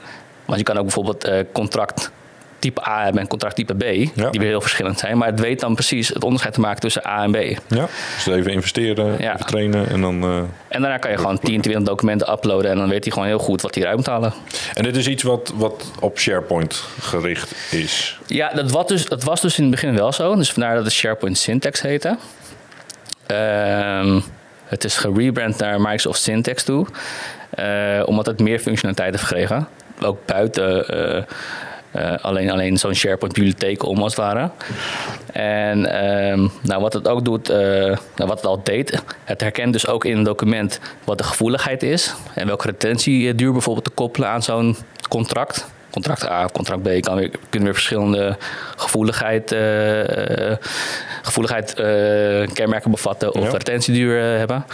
Want 0.45 0.59
je 0.59 0.65
kan 0.65 0.77
ook 0.77 0.83
bijvoorbeeld 0.83 1.29
contract 1.51 2.11
type 2.59 2.87
A 2.87 3.03
hebben 3.03 3.21
en 3.21 3.27
contract 3.27 3.55
type 3.55 3.73
B, 3.73 3.79
die 3.79 4.39
weer 4.39 4.41
heel 4.41 4.61
verschillend 4.61 4.99
zijn. 4.99 5.17
Maar 5.17 5.27
het 5.27 5.39
weet 5.39 5.59
dan 5.59 5.73
precies 5.73 6.07
het 6.07 6.23
onderscheid 6.23 6.53
te 6.53 6.59
maken 6.59 6.79
tussen 6.79 7.07
A 7.07 7.23
en 7.23 7.31
B. 7.31 7.35
Ja, 7.67 7.87
dus 8.15 8.27
even 8.27 8.51
investeren, 8.51 9.19
even 9.19 9.45
trainen 9.45 9.89
en 9.89 10.01
dan... 10.01 10.23
Uh, 10.23 10.37
en 10.67 10.81
daarna 10.81 10.97
kan 10.97 11.11
je 11.11 11.17
gewoon 11.17 11.39
10, 11.39 11.61
20 11.61 11.83
documenten 11.83 12.31
uploaden 12.31 12.71
en 12.71 12.77
dan 12.77 12.89
weet 12.89 13.03
hij 13.03 13.13
gewoon 13.13 13.27
heel 13.27 13.39
goed 13.39 13.61
wat 13.61 13.73
hij 13.75 13.83
eruit 13.83 13.97
moet 13.97 14.07
halen. 14.07 14.33
En 14.73 14.83
dit 14.83 14.95
is 14.95 15.07
iets 15.07 15.23
wat, 15.23 15.53
wat 15.55 15.91
op 15.99 16.19
SharePoint 16.19 16.83
gericht 17.01 17.55
is? 17.71 18.19
Ja, 18.25 18.49
dat 18.53 18.71
was, 18.71 18.87
dus, 18.87 19.05
dat 19.05 19.23
was 19.23 19.41
dus 19.41 19.57
in 19.57 19.63
het 19.63 19.71
begin 19.71 19.95
wel 19.95 20.11
zo. 20.11 20.35
Dus 20.35 20.51
vandaar 20.51 20.75
dat 20.75 20.83
het 20.83 20.93
SharePoint 20.93 21.37
Syntax 21.37 21.81
heette. 21.81 22.17
Uh, 23.31 24.21
het 24.65 24.83
is 24.83 24.97
gerebrand 24.97 25.57
naar 25.57 25.81
Microsoft 25.81 26.21
Syntax 26.21 26.63
toe. 26.63 26.85
Uh, 27.59 28.03
omdat 28.05 28.25
het 28.25 28.39
meer 28.39 28.59
functionaliteit 28.59 29.11
heeft 29.11 29.23
gekregen. 29.23 29.67
Ook 30.01 30.25
buiten 30.25 30.95
uh, 31.15 31.23
uh, 31.95 32.15
alleen 32.21 32.49
alleen 32.49 32.77
zo'n 32.77 32.93
SharePoint-bibliotheek 32.93 33.83
om 33.83 34.01
als 34.01 34.15
het 34.15 34.25
ware. 34.25 34.49
En 35.33 35.79
uh, 35.79 36.49
nou, 36.61 36.81
wat 36.81 36.93
het 36.93 37.07
ook 37.07 37.25
doet, 37.25 37.49
uh, 37.49 37.57
nou, 37.57 37.97
wat 38.15 38.37
het 38.37 38.45
al 38.45 38.63
deed, 38.63 39.03
het 39.23 39.41
herkent 39.41 39.73
dus 39.73 39.87
ook 39.87 40.05
in 40.05 40.17
een 40.17 40.23
document 40.23 40.79
wat 41.03 41.17
de 41.17 41.23
gevoeligheid 41.23 41.83
is 41.83 42.13
en 42.33 42.47
welke 42.47 42.65
retentieduur 42.65 43.51
bijvoorbeeld 43.51 43.85
te 43.85 43.91
koppelen 43.91 44.29
aan 44.29 44.43
zo'n 44.43 44.75
contract. 45.09 45.67
Contract 45.91 46.29
A 46.29 46.43
of 46.43 46.51
contract 46.51 46.81
B 46.81 47.01
kan 47.01 47.15
weer, 47.15 47.31
kunnen 47.49 47.67
weer 47.67 47.73
verschillende 47.73 48.37
gevoeligheid, 48.75 49.55
gevoeligheid 51.21 51.73
kenmerken 52.53 52.91
bevatten 52.91 53.33
of 53.33 53.43
ja. 53.43 53.51
retentieduur 53.51 54.21
hebben. 54.21 54.65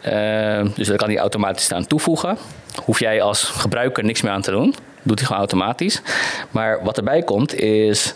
Ehm, 0.00 0.68
dus 0.74 0.86
daar 0.86 0.96
kan 0.96 1.08
hij 1.08 1.18
automatisch 1.18 1.72
aan 1.72 1.86
toevoegen. 1.86 2.38
Hoef 2.84 2.98
jij 3.00 3.22
als 3.22 3.44
gebruiker 3.44 4.04
niks 4.04 4.22
meer 4.22 4.32
aan 4.32 4.42
te 4.42 4.50
doen 4.50 4.74
doet 5.08 5.18
hij 5.18 5.26
gewoon 5.26 5.42
automatisch. 5.42 6.02
Maar 6.50 6.84
wat 6.84 6.96
erbij 6.96 7.22
komt 7.22 7.54
is, 7.54 8.14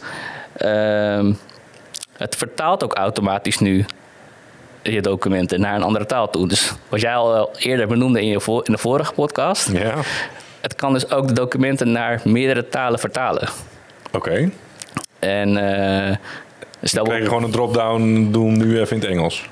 uh, 0.59 1.31
het 2.17 2.37
vertaalt 2.37 2.85
ook 2.85 2.95
automatisch 2.95 3.59
nu 3.59 3.85
je 4.83 5.01
documenten 5.01 5.61
naar 5.61 5.75
een 5.75 5.83
andere 5.83 6.07
taal 6.07 6.31
toe. 6.31 6.49
Dus 6.49 6.73
wat 6.89 7.01
jij 7.01 7.15
al 7.15 7.51
eerder 7.59 7.87
benoemde 7.87 8.21
in, 8.21 8.27
je 8.27 8.63
in 8.63 8.73
de 8.73 8.79
vorige 8.79 9.13
podcast, 9.13 9.73
ja. 9.73 9.95
het 10.61 10.75
kan 10.75 10.93
dus 10.93 11.11
ook 11.11 11.29
de 11.29 11.35
documenten 11.35 11.93
naar 11.93 12.21
meerdere 12.25 12.69
talen 12.69 12.99
vertalen. 12.99 13.49
Oké. 14.13 14.51
En 15.19 15.49
uh, 15.49 16.17
stel 16.83 17.13
je 17.13 17.25
gewoon 17.25 17.43
een 17.43 17.51
drop-down 17.51 18.29
doen 18.31 18.57
nu 18.57 18.81
even 18.81 18.97
in 18.97 19.03
het 19.03 19.11
Engels. 19.11 19.51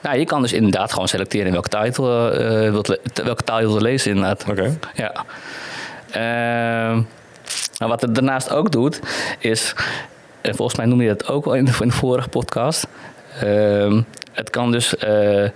Nou, 0.00 0.18
je 0.18 0.24
kan 0.24 0.42
dus 0.42 0.52
inderdaad 0.52 0.92
gewoon 0.92 1.08
selecteren 1.08 1.46
in 1.46 1.52
welke 1.52 1.68
taal 1.68 1.84
je, 1.84 1.90
uh, 1.90 3.24
welke 3.24 3.42
taal 3.42 3.60
je 3.60 3.66
wilt 3.66 3.80
lezen 3.80 4.10
inderdaad. 4.10 4.44
Oké. 4.48 4.78
Ja. 4.94 5.24
Uh, 6.16 6.98
wat 7.78 8.00
het 8.00 8.14
daarnaast 8.14 8.50
ook 8.50 8.72
doet, 8.72 9.00
is, 9.38 9.74
en 10.40 10.54
volgens 10.54 10.78
mij 10.78 10.86
noemde 10.86 11.04
je 11.04 11.16
dat 11.16 11.28
ook 11.28 11.44
wel 11.44 11.54
in 11.54 11.64
de, 11.64 11.72
vorige 11.72 12.28
podcast. 12.28 12.86
Uh, 13.44 14.00
het 14.32 14.50
kan 14.50 14.72
dus 14.72 14.94
uh, 14.94 15.48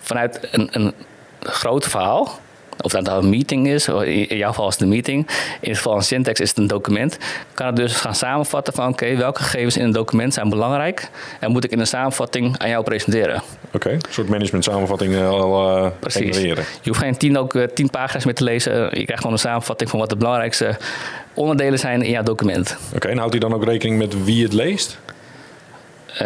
vanuit 0.00 0.48
een, 0.50 0.68
een 0.72 0.94
groot 1.40 1.86
verhaal 1.86 2.38
of 2.80 2.92
dat 2.92 3.08
een 3.08 3.28
meeting 3.28 3.68
is, 3.68 3.88
in 3.88 4.36
jouw 4.36 4.48
geval 4.48 4.68
is 4.68 4.74
het 4.74 4.82
een 4.82 4.88
meeting. 4.88 5.26
In 5.60 5.68
het 5.68 5.76
geval 5.76 5.92
van 5.92 6.02
syntax 6.02 6.40
is 6.40 6.48
het 6.48 6.58
een 6.58 6.66
document. 6.66 7.18
Kan 7.54 7.66
het 7.66 7.76
dus 7.76 7.96
gaan 7.96 8.14
samenvatten 8.14 8.74
van 8.74 8.88
oké, 8.88 9.16
welke 9.16 9.42
gegevens 9.42 9.76
in 9.76 9.84
een 9.84 9.92
document 9.92 10.34
zijn 10.34 10.48
belangrijk 10.48 11.10
en 11.40 11.50
moet 11.50 11.64
ik 11.64 11.70
in 11.70 11.80
een 11.80 11.86
samenvatting 11.86 12.58
aan 12.58 12.68
jou 12.68 12.84
presenteren. 12.84 13.42
Oké, 13.72 13.90
een 13.90 14.00
soort 14.10 14.28
management 14.28 14.64
samenvatting 14.64 15.14
eh, 15.14 15.28
al 15.28 15.76
uh, 15.78 15.90
Precies. 15.98 16.38
Je 16.40 16.64
hoeft 16.82 17.00
geen 17.00 17.16
tien, 17.16 17.38
ook, 17.38 17.54
uh, 17.54 17.64
tien 17.74 17.90
pagina's 17.90 18.24
meer 18.24 18.34
te 18.34 18.44
lezen. 18.44 18.72
Je 18.72 19.04
krijgt 19.04 19.16
gewoon 19.16 19.32
een 19.32 19.38
samenvatting 19.38 19.90
van 19.90 19.98
wat 19.98 20.08
de 20.08 20.16
belangrijkste 20.16 20.76
onderdelen 21.34 21.78
zijn 21.78 22.02
in 22.02 22.10
jouw 22.10 22.22
document. 22.22 22.76
Oké, 22.94 23.08
en 23.08 23.16
houdt 23.16 23.32
hij 23.32 23.40
dan 23.40 23.54
ook 23.54 23.64
rekening 23.64 23.98
met 23.98 24.24
wie 24.24 24.42
het 24.42 24.52
leest? 24.52 24.98
Uh, 26.12 26.20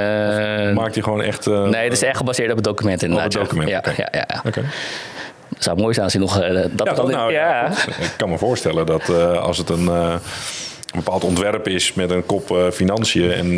maakt 0.73 0.95
hij 0.95 1.03
gewoon 1.03 1.23
echt... 1.23 1.47
Uh, 1.47 1.69
nee, 1.69 1.85
het 1.85 1.93
is 1.93 2.03
echt 2.03 2.17
gebaseerd 2.17 2.51
op 2.51 2.57
het 2.57 2.65
document 2.65 3.03
inderdaad. 3.03 3.27
Op 3.27 3.33
het 3.33 3.43
document, 3.43 3.69
ja. 3.71 3.79
Okay. 3.79 3.95
ja, 3.97 4.09
ja, 4.12 4.25
ja. 4.29 4.43
Okay 4.47 4.65
zou 5.62 5.79
mooi 5.79 5.94
zijn 5.94 6.05
als 6.05 6.14
hij 6.14 6.22
nog 6.22 6.40
uh, 6.40 6.62
dat, 6.77 6.87
ja, 6.88 6.94
dat 6.94 7.09
nou, 7.09 7.33
ja. 7.33 7.70
ik 7.87 8.14
kan 8.16 8.29
me 8.29 8.38
voorstellen 8.38 8.87
dat 8.87 9.09
uh, 9.09 9.42
als 9.42 9.59
het 9.59 9.68
een, 9.68 9.85
uh, 9.85 10.14
een 10.90 10.98
bepaald 11.05 11.25
ontwerp 11.25 11.68
is 11.68 11.94
met 11.94 12.11
een 12.11 12.27
kop 12.27 12.70
financiën 12.72 13.33
en 13.33 13.53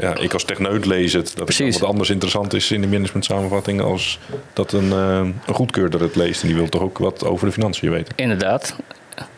ja, 0.00 0.16
ik 0.18 0.32
als 0.32 0.44
techneut 0.44 0.86
lees 0.86 1.12
het, 1.12 1.32
dat 1.36 1.56
het 1.56 1.78
wat 1.78 1.88
anders 1.88 2.10
interessant 2.10 2.54
is 2.54 2.70
in 2.70 2.80
de 2.80 2.86
management 2.86 3.24
samenvatting 3.24 3.80
als 3.80 4.18
dat 4.52 4.72
een, 4.72 4.90
een 4.90 5.34
goedkeurder 5.46 6.00
het 6.00 6.16
leest 6.16 6.42
en 6.42 6.48
die 6.48 6.56
wil 6.56 6.68
toch 6.68 6.82
ook 6.82 6.98
wat 6.98 7.24
over 7.24 7.46
de 7.46 7.52
financiën 7.52 7.90
weten. 7.90 8.12
Inderdaad. 8.16 8.76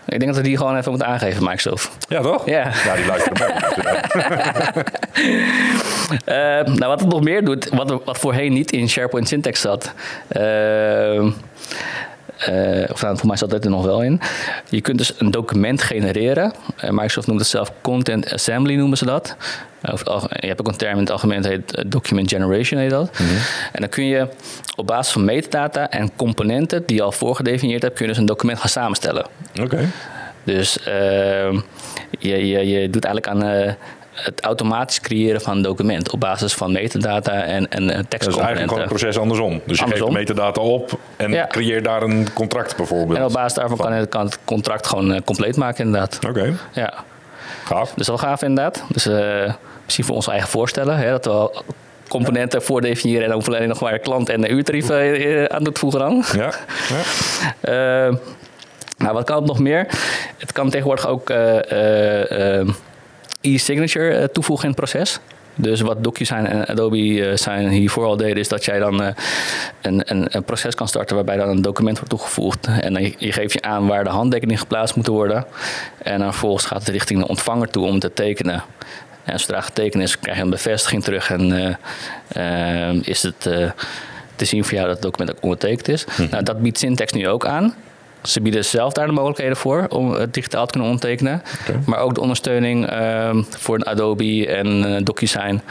Ik 0.05 0.19
denk 0.19 0.27
dat 0.27 0.37
we 0.37 0.49
die 0.49 0.57
gewoon 0.57 0.77
even 0.77 0.91
moeten 0.91 1.09
aangeven, 1.09 1.43
Microsoft. 1.43 1.91
Ja, 2.09 2.21
toch? 2.21 2.47
Ja. 2.47 2.73
Ja, 2.85 2.95
die 2.95 3.07
luisteren 3.07 3.55
uh, 6.69 6.75
nou, 6.75 6.87
wat 6.87 7.01
het 7.01 7.09
nog 7.09 7.23
meer 7.23 7.45
doet, 7.45 7.69
wat, 7.69 8.05
wat 8.05 8.19
voorheen 8.19 8.53
niet 8.53 8.73
in 8.73 8.89
SharePoint 8.89 9.29
Syntax 9.29 9.61
zat... 9.61 9.93
Uh, 10.37 11.23
uh, 12.49 12.85
of 12.91 13.03
nou, 13.03 13.19
voor 13.19 13.27
mij 13.27 13.37
zat 13.37 13.51
dat 13.51 13.65
er 13.65 13.71
nog 13.71 13.85
wel 13.85 14.03
in. 14.03 14.21
Je 14.69 14.81
kunt 14.81 14.99
dus 14.99 15.15
een 15.19 15.31
document 15.31 15.83
genereren. 15.83 16.53
Uh, 16.85 16.91
Microsoft 16.91 17.27
noemt 17.27 17.41
het 17.41 17.49
zelf 17.49 17.73
Content 17.81 18.33
Assembly, 18.33 18.75
noemen 18.75 18.99
ze 18.99 19.05
dat. 19.05 19.37
Je 19.83 20.47
hebt 20.47 20.61
ook 20.61 20.69
een 20.69 20.77
term 20.77 20.93
in 20.93 20.99
het 20.99 21.11
algemeen, 21.11 21.43
dat 21.43 21.51
heet 21.51 21.85
Document 21.87 22.31
Generation. 22.31 22.81
Heet 22.81 22.91
dat. 22.91 23.19
Mm 23.19 23.27
-hmm. 23.27 23.37
En 23.73 23.81
dan 23.81 23.89
kun 23.89 24.05
je 24.05 24.29
op 24.77 24.87
basis 24.87 25.13
van 25.13 25.25
metadata 25.25 25.91
en 25.91 26.11
componenten 26.17 26.87
die 26.87 26.97
je 26.97 27.03
al 27.03 27.13
voorgedefinieerd 27.13 27.83
hebt, 27.83 27.95
kun 27.95 28.05
je 28.05 28.11
dus 28.11 28.21
een 28.21 28.27
document 28.27 28.59
gaan 28.59 28.69
samenstellen. 28.69 29.27
Oké. 29.51 29.63
Okay. 29.63 29.89
Dus 30.45 30.79
ehm, 30.79 31.61
je, 32.19 32.47
je, 32.49 32.69
je 32.69 32.91
doet 32.91 33.05
eigenlijk 33.05 33.27
aan 33.27 33.43
eh, 33.43 33.73
het 34.13 34.41
automatisch 34.41 35.01
creëren 35.01 35.41
van 35.41 35.57
een 35.57 35.63
document 35.63 36.11
op 36.11 36.21
basis 36.21 36.55
van 36.55 36.73
metadata 36.73 37.33
en, 37.33 37.69
en 37.69 37.69
tekstcomponenten. 37.69 38.09
Dat 38.09 38.29
is 38.29 38.37
eigenlijk 38.37 38.69
gewoon 38.69 38.81
het 38.81 38.89
proces 38.89 39.19
andersom. 39.19 39.61
Dus 39.67 39.79
je 39.79 39.85
andersom. 39.85 40.13
geeft 40.13 40.19
metadata 40.19 40.61
op 40.61 40.99
en 41.17 41.31
ja. 41.33 41.47
creëer 41.47 41.83
daar 41.83 42.03
een 42.03 42.33
contract 42.33 42.77
bijvoorbeeld. 42.77 43.19
En 43.19 43.25
op 43.25 43.33
basis 43.33 43.55
daarvan 43.55 43.79
kan 43.79 43.93
het, 43.93 44.09
kan 44.09 44.25
het, 44.25 44.39
contract 44.45 44.87
gewoon 44.87 45.25
compleet 45.25 45.57
maken 45.57 45.85
inderdaad. 45.85 46.17
Oké. 46.17 46.29
Okay. 46.29 46.55
Ja. 46.73 46.95
Gaaf. 47.65 47.93
Dus 47.97 48.07
wel 48.07 48.19
gaaf 48.19 48.43
inderdaad. 48.43 48.85
Dus 48.89 49.07
uh, 49.07 49.53
misschien 49.85 50.05
voor 50.05 50.15
onze 50.15 50.31
eigen 50.31 50.49
voorstellen. 50.49 50.97
Hè, 50.97 51.11
dat 51.11 51.25
we 51.25 51.63
componenten 52.09 52.63
voordefiniëren 52.63 53.25
en 53.25 53.31
dan 53.31 53.45
alleen 53.45 53.69
nog 53.69 53.81
maar 53.81 53.99
klant 53.99 54.29
en 54.29 54.53
uurtarieven 54.53 55.51
aan 55.51 55.65
toevoegen 55.65 56.01
dan. 56.01 56.25
Ja. 56.37 56.53
ja. 56.89 58.09
uh, 58.09 58.15
nou, 59.03 59.15
wat 59.15 59.25
kan 59.25 59.37
het 59.37 59.47
nog 59.47 59.59
meer? 59.59 59.87
Het 60.37 60.53
kan 60.53 60.71
tegenwoordig 60.71 61.07
ook 61.07 61.31
e-signature 63.41 64.31
toevoegen 64.33 64.65
in 64.65 64.71
het 64.71 64.81
proces. 64.81 65.21
Dus 65.55 65.81
wat 65.81 66.05
DocuSign 66.05 66.45
en 66.45 66.67
Adobe 66.67 67.33
zijn 67.35 67.69
hiervoor 67.69 68.05
al 68.05 68.17
deden, 68.17 68.37
is 68.37 68.49
dat 68.49 68.65
jij 68.65 68.79
dan 68.79 69.01
een, 69.01 69.15
een, 69.83 70.37
een, 70.37 70.45
proces 70.45 70.75
kan 70.75 70.89
starten 70.89 71.17
waarbij 71.17 71.37
dan 71.37 71.49
een 71.49 71.63
document 71.63 71.97
wordt 71.97 72.11
toegevoegd. 72.11 72.67
En 72.81 72.93
dan 72.93 73.03
je, 73.03 73.15
je 73.19 73.33
geeft 73.33 73.53
je 73.53 73.63
aan 73.63 73.87
waar 73.87 74.05
de 74.05 74.11
handtekening 74.11 74.59
geplaatst 74.59 74.97
moet 74.97 75.07
worden. 75.07 75.47
En 75.99 76.19
dan 76.19 76.31
vervolgens 76.31 76.67
gaat 76.67 76.79
het 76.79 76.89
richting 76.89 77.21
de 77.21 77.29
ontvanger 77.29 77.71
toe 77.71 77.87
om 77.87 77.99
te 77.99 78.13
tekenen. 78.13 78.63
En 79.25 79.41
zodra 79.41 79.61
getekend 79.61 80.03
is, 80.03 80.19
krijg 80.19 80.37
je 80.37 80.43
een 80.43 80.51
bevestiging 80.51 81.05
terug 81.05 81.31
en 81.31 81.51
uh, 81.51 81.75
uh, 82.37 83.03
is 83.03 83.23
het 83.23 83.41
te 84.37 84.45
zien 84.45 84.65
voor 84.65 84.73
jou 84.73 84.87
dat 84.87 84.95
het 84.95 85.05
document 85.05 85.37
ook 85.37 85.43
ondertekend 85.43 85.89
is. 85.89 86.05
Hm. 86.17 86.27
Nou, 86.31 86.43
dat 86.43 86.63
biedt 86.63 86.79
Syntax 86.79 87.13
nu 87.13 87.29
ook 87.29 87.47
aan. 87.47 87.75
Ze 88.23 88.41
bieden 88.41 88.65
zelf 88.65 88.93
daar 88.93 89.07
de 89.07 89.13
mogelijkheden 89.13 89.57
voor 89.57 89.87
om 89.89 90.13
het 90.13 90.35
digitaal 90.35 90.65
te 90.65 90.71
kunnen 90.71 90.91
ondertekenen. 90.91 91.43
Okay. 91.61 91.81
Maar 91.87 91.99
ook 91.99 92.15
de 92.15 92.21
ondersteuning 92.21 92.93
uh, 92.93 93.31
voor 93.51 93.85
Adobe 93.85 94.47
en 94.47 94.67
uh, 94.67 94.97
DocuSign 95.03 95.63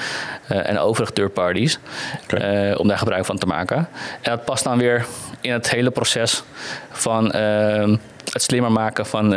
uh, 0.51 0.69
en 0.69 0.79
overige 0.79 1.13
third 1.13 1.33
parties. 1.33 1.79
Okay. 2.23 2.73
om 2.73 2.87
daar 2.87 2.97
gebruik 2.97 3.25
van 3.25 3.37
te 3.37 3.45
maken. 3.45 3.77
En 4.21 4.31
dat 4.31 4.45
past 4.45 4.63
dan 4.63 4.77
weer 4.77 5.05
in 5.41 5.51
het 5.51 5.69
hele 5.69 5.91
proces 5.91 6.43
van 6.89 7.31
ehm, 7.31 7.95
het 8.31 8.41
slimmer 8.41 8.71
maken 8.71 9.05
van 9.05 9.35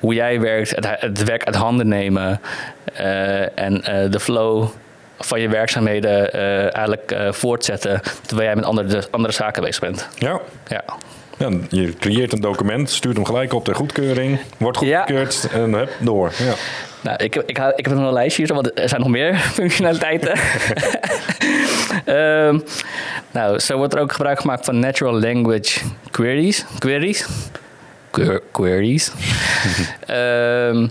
hoe 0.00 0.14
jij 0.14 0.40
werkt, 0.40 0.70
het, 0.70 0.86
het, 1.00 1.24
werk 1.24 1.44
uit 1.44 1.54
handen 1.54 1.88
nemen 1.88 2.40
en 3.54 3.80
de 4.10 4.20
flow 4.20 4.68
van 5.18 5.40
je 5.40 5.48
werkzaamheden 5.48 6.32
eigenlijk 6.72 7.16
voortzetten 7.30 8.00
terwijl 8.26 8.48
jij 8.48 8.56
met 8.56 8.64
andere, 8.64 9.04
andere 9.10 9.34
zaken 9.34 9.62
bezig 9.62 9.80
bent. 9.80 10.08
Ja. 10.18 10.40
ja. 10.68 10.84
Ja, 11.38 11.48
je 11.70 11.94
creëert 11.98 12.32
een 12.32 12.40
document, 12.40 12.90
stuurt 12.90 13.16
hem 13.16 13.24
gelijk 13.24 13.52
op 13.52 13.64
ter 13.64 13.74
goedkeuring, 13.74 14.38
wordt 14.58 14.80
Ja. 14.80 14.98
goedgekeurd 14.98 15.48
en 15.52 15.72
hup, 15.72 15.90
door. 16.00 16.32
Ja. 16.38 16.52
Nou, 17.00 17.16
ik, 17.24 17.34
heb- 17.34 17.48
ik, 17.48 17.58
ik 17.76 17.86
heb 17.86 17.94
nog 17.94 18.06
een 18.06 18.12
lijstje 18.12 18.44
hier, 18.44 18.54
want 18.54 18.78
er 18.80 18.88
zijn 18.88 19.00
nog 19.00 19.10
meer 19.10 19.36
functionaliteiten. 19.58 20.32
Ehm, 22.04 22.58
nou, 23.30 23.58
zo 23.58 23.76
wordt 23.76 23.94
er 23.94 24.00
ook 24.00 24.12
gebruik 24.12 24.40
gemaakt 24.40 24.64
van 24.64 24.78
natural 24.78 25.20
language 25.20 25.80
queries. 26.10 26.64
Queries? 26.78 27.26
Que- 28.10 28.42
queries. 28.50 29.10
Ehm, 30.06 30.88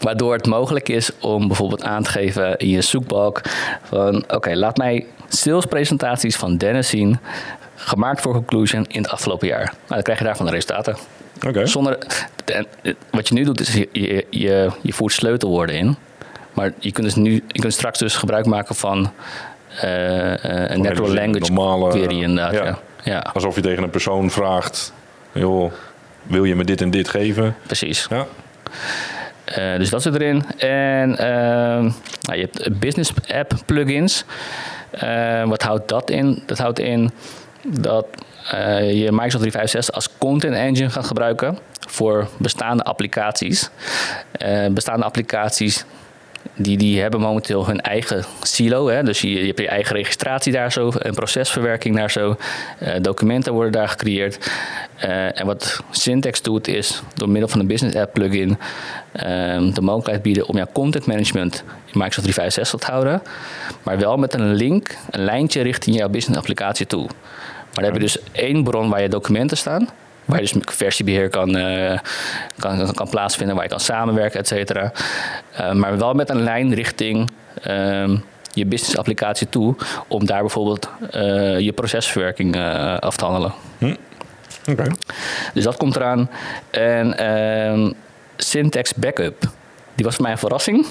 waardoor 0.00 0.32
het 0.32 0.46
mogelijk 0.46 0.88
is 0.88 1.10
om 1.20 1.46
bijvoorbeeld 1.46 1.82
aan 1.82 2.02
te 2.02 2.10
geven 2.10 2.56
in 2.56 2.68
je 2.68 2.82
zoekbalk 2.82 3.40
van... 3.82 4.24
oké, 4.28 4.54
laat 4.54 4.76
mij 4.76 5.06
salespresentaties 5.28 6.36
van 6.36 6.56
Dennis 6.56 6.88
zien... 6.88 7.18
gemaakt 7.76 8.20
voor 8.20 8.32
Conclusion 8.32 8.84
in 8.88 9.02
het 9.02 9.10
afgelopen 9.10 9.48
jaar. 9.48 9.64
Nou, 9.64 9.74
dan 9.86 10.02
krijg 10.02 10.18
je 10.18 10.24
daarvan 10.24 10.46
de 10.46 10.52
resultaten. 10.52 10.96
Oké. 11.46 11.66
Zonder, 11.66 11.98
en, 12.44 12.66
eh, 12.82 12.94
wat 13.10 13.28
je 13.28 13.34
nu 13.34 13.44
doet, 13.44 13.60
is 13.60 13.74
je, 13.74 13.88
je, 13.92 14.26
je, 14.30 14.70
je 14.82 14.92
voert 14.92 15.12
sleutelwoorden 15.12 15.76
in. 15.76 15.96
Maar 16.52 16.72
je 16.78 16.92
kunt, 16.92 17.06
dus 17.06 17.14
nu, 17.14 17.44
je 17.48 17.60
kunt 17.60 17.72
straks 17.72 17.98
dus 17.98 18.16
gebruik 18.16 18.46
maken 18.46 18.74
van 18.74 19.12
eh, 19.80 20.44
eh, 20.44 20.70
een 20.70 20.80
natural 20.80 21.14
language 21.14 21.52
normale- 21.52 21.90
query 21.90 22.22
inderdaad. 22.22 22.52
ja. 22.52 22.64
Ja. 22.64 22.78
Ja. 23.02 23.18
Alsof 23.32 23.54
je 23.54 23.60
tegen 23.60 23.82
een 23.82 23.90
persoon 23.90 24.30
vraagt, 24.30 24.92
joh, 25.32 25.72
wil 26.22 26.44
je 26.44 26.54
me 26.54 26.64
dit 26.64 26.80
en 26.80 26.90
dit 26.90 27.08
geven? 27.08 27.56
precies. 27.66 28.08
Ja, 28.10 28.26
dus 29.78 29.90
dat 29.90 30.02
zit 30.02 30.14
erin. 30.14 30.44
En 30.58 31.18
ehm, 31.18 31.82
nou, 32.20 32.38
je 32.38 32.48
hebt 32.50 32.78
business 32.78 33.12
app 33.34 33.54
plugins. 33.66 34.24
Wat 35.44 35.62
houdt 35.62 35.88
dat 35.88 36.10
in? 36.10 36.42
Dat 36.46 36.58
houdt 36.58 36.78
in 36.78 37.10
dat 37.68 38.06
eh, 38.50 39.02
je 39.02 39.12
Microsoft 39.12 39.42
365 39.42 39.94
als 39.94 40.08
content 40.18 40.54
engine 40.54 40.90
gaat 40.90 41.06
gebruiken 41.06 41.58
voor 41.88 42.28
bestaande 42.38 42.82
applicaties. 42.82 43.70
Eh, 44.32 44.66
bestaande 44.66 45.04
applicaties 45.04 45.84
die, 46.54 46.76
die 46.76 47.00
hebben 47.00 47.20
momenteel 47.20 47.66
hun 47.66 47.80
eigen 47.80 48.24
silo. 48.42 48.88
Hè? 48.88 49.02
Dus 49.02 49.20
je, 49.20 49.30
je 49.30 49.46
hebt 49.46 49.58
je 49.58 49.68
eigen 49.68 49.96
registratie 49.96 50.52
daar 50.52 50.72
zo, 50.72 50.90
en 50.90 51.14
procesverwerking 51.14 51.96
daar 51.96 52.10
zo. 52.10 52.36
Eh, 52.78 52.94
documenten 53.00 53.52
worden 53.52 53.72
daar 53.72 53.88
gecreëerd. 53.88 54.50
En 55.34 55.46
wat 55.46 55.80
Syntax 55.90 56.42
doet 56.42 56.68
is 56.68 57.02
door 57.14 57.28
middel 57.28 57.48
van 57.48 57.60
een 57.60 57.66
business 57.66 57.96
app 57.96 58.12
plugin 58.12 58.58
ehm, 59.12 59.72
de 59.72 59.80
mogelijkheid 59.80 60.22
bieden 60.22 60.48
om 60.48 60.56
jouw 60.56 60.68
content 60.72 61.06
management 61.06 61.64
in 61.66 61.98
Microsoft 61.98 62.22
365 62.22 62.80
te 62.80 62.90
houden. 62.92 63.22
Maar 63.82 63.98
wel 63.98 64.16
met 64.16 64.34
een 64.34 64.54
link, 64.54 64.96
een 65.10 65.24
lijntje 65.24 65.62
richting 65.62 65.96
jouw 65.96 66.08
business 66.08 66.38
applicatie 66.38 66.86
toe. 66.86 67.08
Maar 67.76 67.84
dan 67.84 67.92
heb 67.92 68.02
je 68.02 68.08
dus 68.08 68.18
één 68.32 68.64
bron 68.64 68.88
waar 68.88 69.02
je 69.02 69.08
documenten 69.08 69.56
staan. 69.56 69.88
Waar 70.24 70.42
je 70.42 70.48
dus 70.52 70.62
versiebeheer 70.64 71.28
kan, 71.28 71.56
eh, 71.56 71.98
kan, 72.58 72.94
kan 72.94 73.08
plaatsvinden, 73.08 73.54
waar 73.54 73.64
je 73.64 73.70
kan 73.70 73.80
samenwerken, 73.80 74.40
et 74.40 74.48
cetera. 74.48 74.92
Eh, 75.52 75.72
maar 75.72 75.98
wel 75.98 76.14
met 76.14 76.30
een 76.30 76.42
lijn 76.42 76.74
richting 76.74 77.30
ehm, 77.62 78.16
je 78.52 78.66
business 78.66 78.96
applicatie 78.96 79.48
toe. 79.48 79.74
Om 80.08 80.26
daar 80.26 80.40
bijvoorbeeld 80.40 80.88
eh, 81.10 81.58
je 81.58 81.72
procesverwerking 81.72 82.56
af 83.00 83.16
te 83.16 83.24
handelen. 83.24 83.52
oké. 84.70 84.86
Dus 85.54 85.64
dat 85.64 85.76
komt 85.76 85.96
eraan. 85.96 86.30
En 86.70 87.18
ehm, 87.18 87.92
Syntax 88.36 88.94
Backup. 88.94 89.50
Die 89.96 90.04
was 90.04 90.14
voor 90.14 90.22
mij 90.22 90.32
een 90.32 90.38
verrassing. 90.38 90.86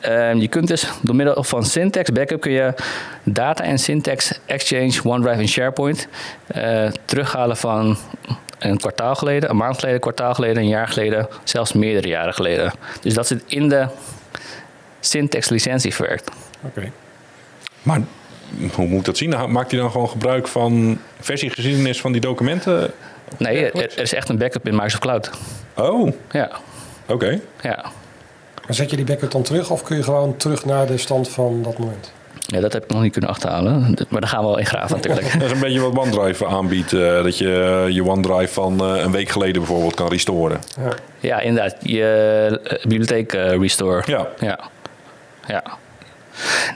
Ehm, 0.00 0.36
je 0.36 0.48
kunt 0.48 0.68
dus 0.68 0.86
door 1.02 1.14
middel 1.14 1.44
van 1.44 1.64
Syntax 1.64 2.10
Backup 2.12 2.40
kun 2.40 2.52
je 2.52 2.74
data 3.22 3.64
en 3.64 3.78
Syntax 3.78 4.38
Exchange, 4.46 5.00
OneDrive 5.04 5.40
en 5.40 5.48
SharePoint 5.48 6.08
eh, 6.46 6.86
terughalen 7.04 7.56
van 7.56 7.96
een 8.58 8.78
kwartaal 8.78 9.14
geleden, 9.14 9.50
een 9.50 9.56
maand 9.56 9.74
geleden, 9.74 9.94
een 9.94 10.00
kwartaal 10.00 10.34
geleden, 10.34 10.62
een 10.62 10.68
jaar 10.68 10.88
geleden, 10.88 11.28
zelfs 11.44 11.72
meerdere 11.72 12.08
jaren 12.08 12.34
geleden. 12.34 12.72
Dus 13.00 13.14
dat 13.14 13.26
zit 13.26 13.42
in 13.46 13.68
de 13.68 13.86
Syntax 15.00 15.48
licentie 15.48 15.94
verwerkt. 15.94 16.30
Oké. 16.62 16.90
Maar 17.82 18.00
hoe 18.74 18.86
moet 18.86 18.98
ik 18.98 19.04
dat 19.04 19.16
zien? 19.16 19.50
Maakt 19.52 19.70
hij 19.70 19.80
dan 19.80 19.90
gewoon 19.90 20.08
gebruik 20.08 20.48
van 20.48 20.98
versiegeschiedenis 21.20 22.00
van 22.00 22.12
die 22.12 22.20
documenten? 22.20 22.92
Nee, 23.38 23.70
er, 23.70 23.92
er 23.96 24.02
is 24.02 24.14
echt 24.14 24.28
een 24.28 24.38
backup 24.38 24.66
in 24.66 24.72
Microsoft 24.72 25.02
Cloud. 25.02 25.30
Oh, 25.74 26.12
Ja, 26.30 26.50
oké. 27.06 27.40
ja. 27.62 27.84
Maar 28.66 28.74
zet 28.74 28.90
je 28.90 28.96
die 28.96 29.04
backup 29.04 29.30
dan 29.30 29.42
terug 29.42 29.70
of 29.70 29.82
kun 29.82 29.96
je 29.96 30.02
gewoon 30.02 30.36
terug 30.36 30.64
naar 30.64 30.86
de 30.86 30.98
stand 30.98 31.28
van 31.28 31.62
dat 31.62 31.78
moment? 31.78 32.12
ja, 32.46 32.60
dat 32.60 32.72
heb 32.72 32.84
ik 32.84 32.90
nog 32.90 33.02
niet 33.02 33.12
kunnen 33.12 33.30
achterhalen. 33.30 33.80
Maar 34.08 34.20
daar 34.20 34.30
gaan 34.30 34.40
we 34.40 34.46
wel 34.46 34.58
in 34.58 34.66
graven 34.66 34.96
natuurlijk. 34.96 35.32
Dat 35.40 35.42
is 35.42 35.50
een 35.50 35.58
beetje 35.60 35.80
wat 35.80 35.98
OneDrive 35.98 36.46
aanbiedt. 36.46 36.92
eh, 36.92 37.22
dat 37.22 37.38
je 37.38 37.86
je 37.90 38.04
OneDrive 38.04 38.52
van 38.52 38.80
eh, 38.80 39.02
een 39.02 39.10
week 39.12 39.28
geleden 39.28 39.54
bijvoorbeeld 39.54 39.94
kan 39.94 40.08
restoren. 40.08 40.60
Ja. 40.80 40.92
Ja, 41.20 41.40
inderdaad. 41.40 41.76
Je 41.80 42.60
eh, 42.62 42.82
bibliotheek 42.82 43.32
eh, 43.32 43.56
restore. 43.58 44.02
Ja. 44.06 44.26
Ja. 44.40 44.58
ja. 45.46 45.62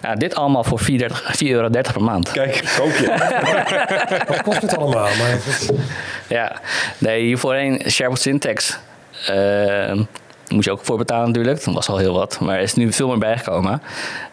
Nou, 0.02 0.16
dit 0.18 0.34
allemaal 0.34 0.64
voor 0.64 0.80
4,30 0.80 0.86
euro 1.38 1.68
per 1.70 2.02
maand. 2.02 2.30
Kijk, 2.30 2.74
koop 2.76 2.92
je. 2.94 3.06
Wat 4.28 4.42
kost 4.42 4.62
het 4.62 4.76
allemaal? 4.76 5.08
Maar 5.18 5.38
Ja. 6.28 6.52
Nee, 6.98 7.22
hier 7.22 7.38
voorheen 7.38 7.82
SharePoint 7.86 8.20
Syntax. 8.20 8.78
Moet 10.50 10.64
je 10.64 10.70
ook 10.70 10.84
voor 10.84 10.98
betalen 10.98 11.26
natuurlijk. 11.26 11.64
Dat 11.64 11.74
was 11.74 11.88
al 11.88 11.98
heel 11.98 12.14
wat. 12.14 12.40
Maar 12.40 12.56
er 12.56 12.62
is 12.62 12.74
nu 12.74 12.92
veel 12.92 13.08
meer 13.08 13.18
bijgekomen. 13.18 13.82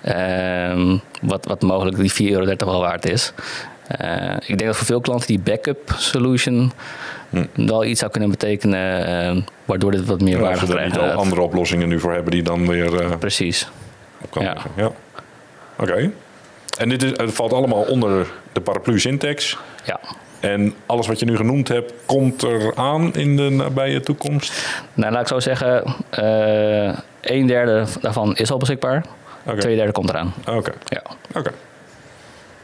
Ehm, 0.02 0.98
wat, 1.22 1.46
wat 1.46 1.62
mogelijk 1.62 1.98
die 1.98 2.12
4,30 2.14 2.32
euro 2.32 2.66
wel 2.66 2.80
waard 2.82 3.06
is. 3.10 3.34
Eh, 3.88 4.34
ik 4.40 4.48
denk 4.58 4.66
dat 4.66 4.76
voor 4.76 4.86
veel 4.86 5.02
klanten 5.02 5.28
die 5.28 5.40
backup 5.40 5.94
solution 5.98 6.72
wel 7.54 7.86
iets 7.86 8.00
zou 8.00 8.12
kunnen 8.12 8.30
betekenen. 8.30 9.06
eh, 9.08 9.44
waardoor 9.66 9.92
dit 9.92 10.06
wat 10.06 10.22
meer 10.22 10.36
Ja, 10.36 10.40
waarde 10.40 10.60
als 10.60 10.70
we 10.70 10.76
er 10.76 10.80
krijgt. 10.90 11.02
niet 11.02 11.12
al 11.12 11.18
andere 11.20 11.42
oplossingen 11.42 11.88
nu 11.88 12.00
voor 12.00 12.14
hebben 12.14 12.32
die 12.32 12.44
dan 12.44 12.68
weer 12.68 13.02
eh, 13.02 13.18
Precies. 13.18 13.70
op 14.22 14.32
kan 14.32 14.44
Ja. 14.76 14.92
Oké. 15.80 16.12
En 16.78 16.90
dit 16.90 17.04
is, 17.04 17.10
het 17.16 17.34
valt 17.34 17.54
allemaal 17.54 17.82
onder 17.82 18.28
de 18.54 18.62
paraplu 18.62 19.00
syntax. 19.00 19.58
Ja. 19.86 20.00
En 20.40 20.74
alles 20.86 21.08
wat 21.08 21.20
je 21.20 21.26
nu 21.26 21.36
genoemd 21.36 21.68
hebt, 21.68 21.94
komt 22.06 22.42
er 22.44 22.76
aan 22.76 23.14
in 23.14 23.36
de 23.36 23.50
nabije 23.50 24.00
toekomst? 24.00 24.54
Nou, 24.94 25.12
laat 25.12 25.22
ik 25.22 25.28
zo 25.28 25.40
zeggen, 25.40 25.96
eh 26.10 26.98
een 27.22 27.48
derde 27.48 27.86
daarvan 28.02 28.36
is 28.36 28.52
al 28.52 28.58
beschikbaar. 28.58 29.06
Oké. 29.46 29.60
Twee 29.60 29.76
derde 29.76 29.92
komt 29.92 30.10
eraan. 30.10 30.34
Oké. 30.48 30.72
Ja. 30.86 31.02
Oké. 31.34 31.52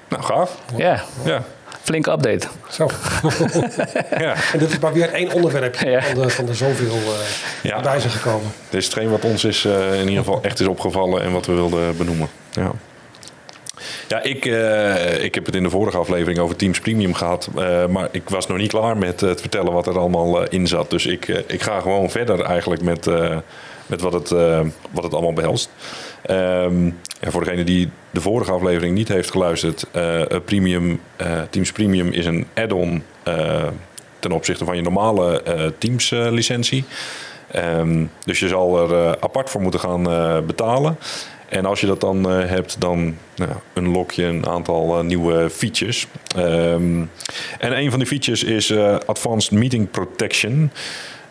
Nou, 0.09 0.23
gaaf. 0.23 0.57
ja, 0.75 1.03
Ja. 1.25 1.43
flinke 1.81 2.11
update. 2.11 2.47
Zo. 2.69 2.87
ja. 4.25 4.33
En 4.53 4.59
dit 4.59 4.69
is 4.71 4.79
maar 4.79 4.93
weer 4.93 5.13
één 5.13 5.31
onderwerpje 5.31 5.89
Ja. 5.89 6.01
van, 6.01 6.21
de, 6.21 6.29
van 6.29 6.45
de 6.45 6.53
zoveel 6.53 6.91
eh 6.95 7.27
Ja. 7.63 7.81
bij 7.81 7.99
zijn 7.99 8.11
gekomen. 8.13 8.51
Dit 8.69 8.79
is 8.79 8.85
hetgeen 8.85 9.09
wat 9.09 9.23
ons 9.25 9.43
is, 9.43 9.65
eh, 9.65 9.93
in 9.93 10.07
ieder 10.07 10.23
geval 10.23 10.39
echt 10.41 10.59
is 10.59 10.67
opgevallen 10.67 11.21
en 11.21 11.31
wat 11.31 11.45
we 11.45 11.53
wilden 11.53 11.97
benoemen. 11.97 12.27
Ja. 12.51 12.71
Ja, 14.07 14.23
ik, 14.23 14.45
eh, 14.45 15.23
ik 15.23 15.35
heb 15.35 15.45
het 15.45 15.55
in 15.55 15.63
de 15.63 15.69
vorige 15.69 15.97
aflevering 15.97 16.39
over 16.39 16.55
Teams 16.55 16.79
Premium 16.79 17.13
gehad. 17.13 17.49
eh, 17.57 17.85
maar 17.87 18.07
ik 18.11 18.29
was 18.29 18.47
nog 18.47 18.57
niet 18.57 18.69
klaar 18.71 18.97
met 18.97 19.19
het 19.21 19.41
vertellen 19.41 19.73
wat 19.73 19.87
er 19.87 19.97
allemaal 19.99 20.41
eh, 20.43 20.47
in 20.59 20.67
zat. 20.67 20.89
Dus 20.89 21.05
ik, 21.05 21.27
eh, 21.27 21.37
ik 21.47 21.61
ga 21.61 21.79
gewoon 21.79 22.09
verder 22.09 22.41
eigenlijk 22.41 22.81
met, 22.81 23.07
eh, 23.07 23.37
met 23.85 24.01
wat, 24.01 24.13
het, 24.13 24.31
eh, 24.31 24.59
wat 24.91 25.03
het 25.03 25.13
allemaal 25.13 25.33
behelst. 25.33 25.69
Ehm, 26.21 26.85
ja, 27.21 27.31
voor 27.31 27.43
degene 27.43 27.63
die 27.63 27.89
de 28.11 28.21
vorige 28.21 28.51
aflevering 28.51 28.95
niet 28.95 29.07
heeft 29.07 29.31
geluisterd. 29.31 29.85
eh, 29.91 30.21
eh, 30.21 30.27
Premium, 30.45 31.01
eh, 31.15 31.41
Teams 31.49 31.71
Premium 31.71 32.11
is 32.11 32.25
een 32.25 32.47
add-on 32.53 33.03
eh, 33.23 33.63
ten 34.19 34.31
opzichte 34.31 34.65
van 34.65 34.75
je 34.75 34.81
normale 34.81 35.41
eh, 35.41 35.65
Teams 35.77 36.11
eh, 36.11 36.27
licentie. 36.31 36.83
Ehm, 37.51 38.05
dus 38.25 38.39
je 38.39 38.47
zal 38.47 38.89
er 38.91 39.05
eh, 39.05 39.11
apart 39.19 39.49
voor 39.49 39.61
moeten 39.61 39.79
gaan 39.79 40.09
eh, 40.11 40.37
betalen. 40.39 40.97
En 41.53 41.65
als 41.65 41.79
je 41.81 41.87
dat 41.87 42.01
dan 42.01 42.29
eh, 42.29 42.49
hebt, 42.49 42.75
dan 42.81 43.15
nou, 43.35 43.51
unlock 43.73 44.11
je 44.11 44.23
een 44.25 44.47
aantal 44.47 44.97
eh, 44.97 45.03
nieuwe 45.03 45.49
features. 45.49 46.07
Ehm, 46.35 47.01
en 47.59 47.77
een 47.77 47.89
van 47.89 47.99
die 47.99 48.07
features 48.07 48.43
is 48.43 48.69
eh, 48.69 48.95
Advanced 49.05 49.51
Meeting 49.51 49.91
Protection. 49.91 50.71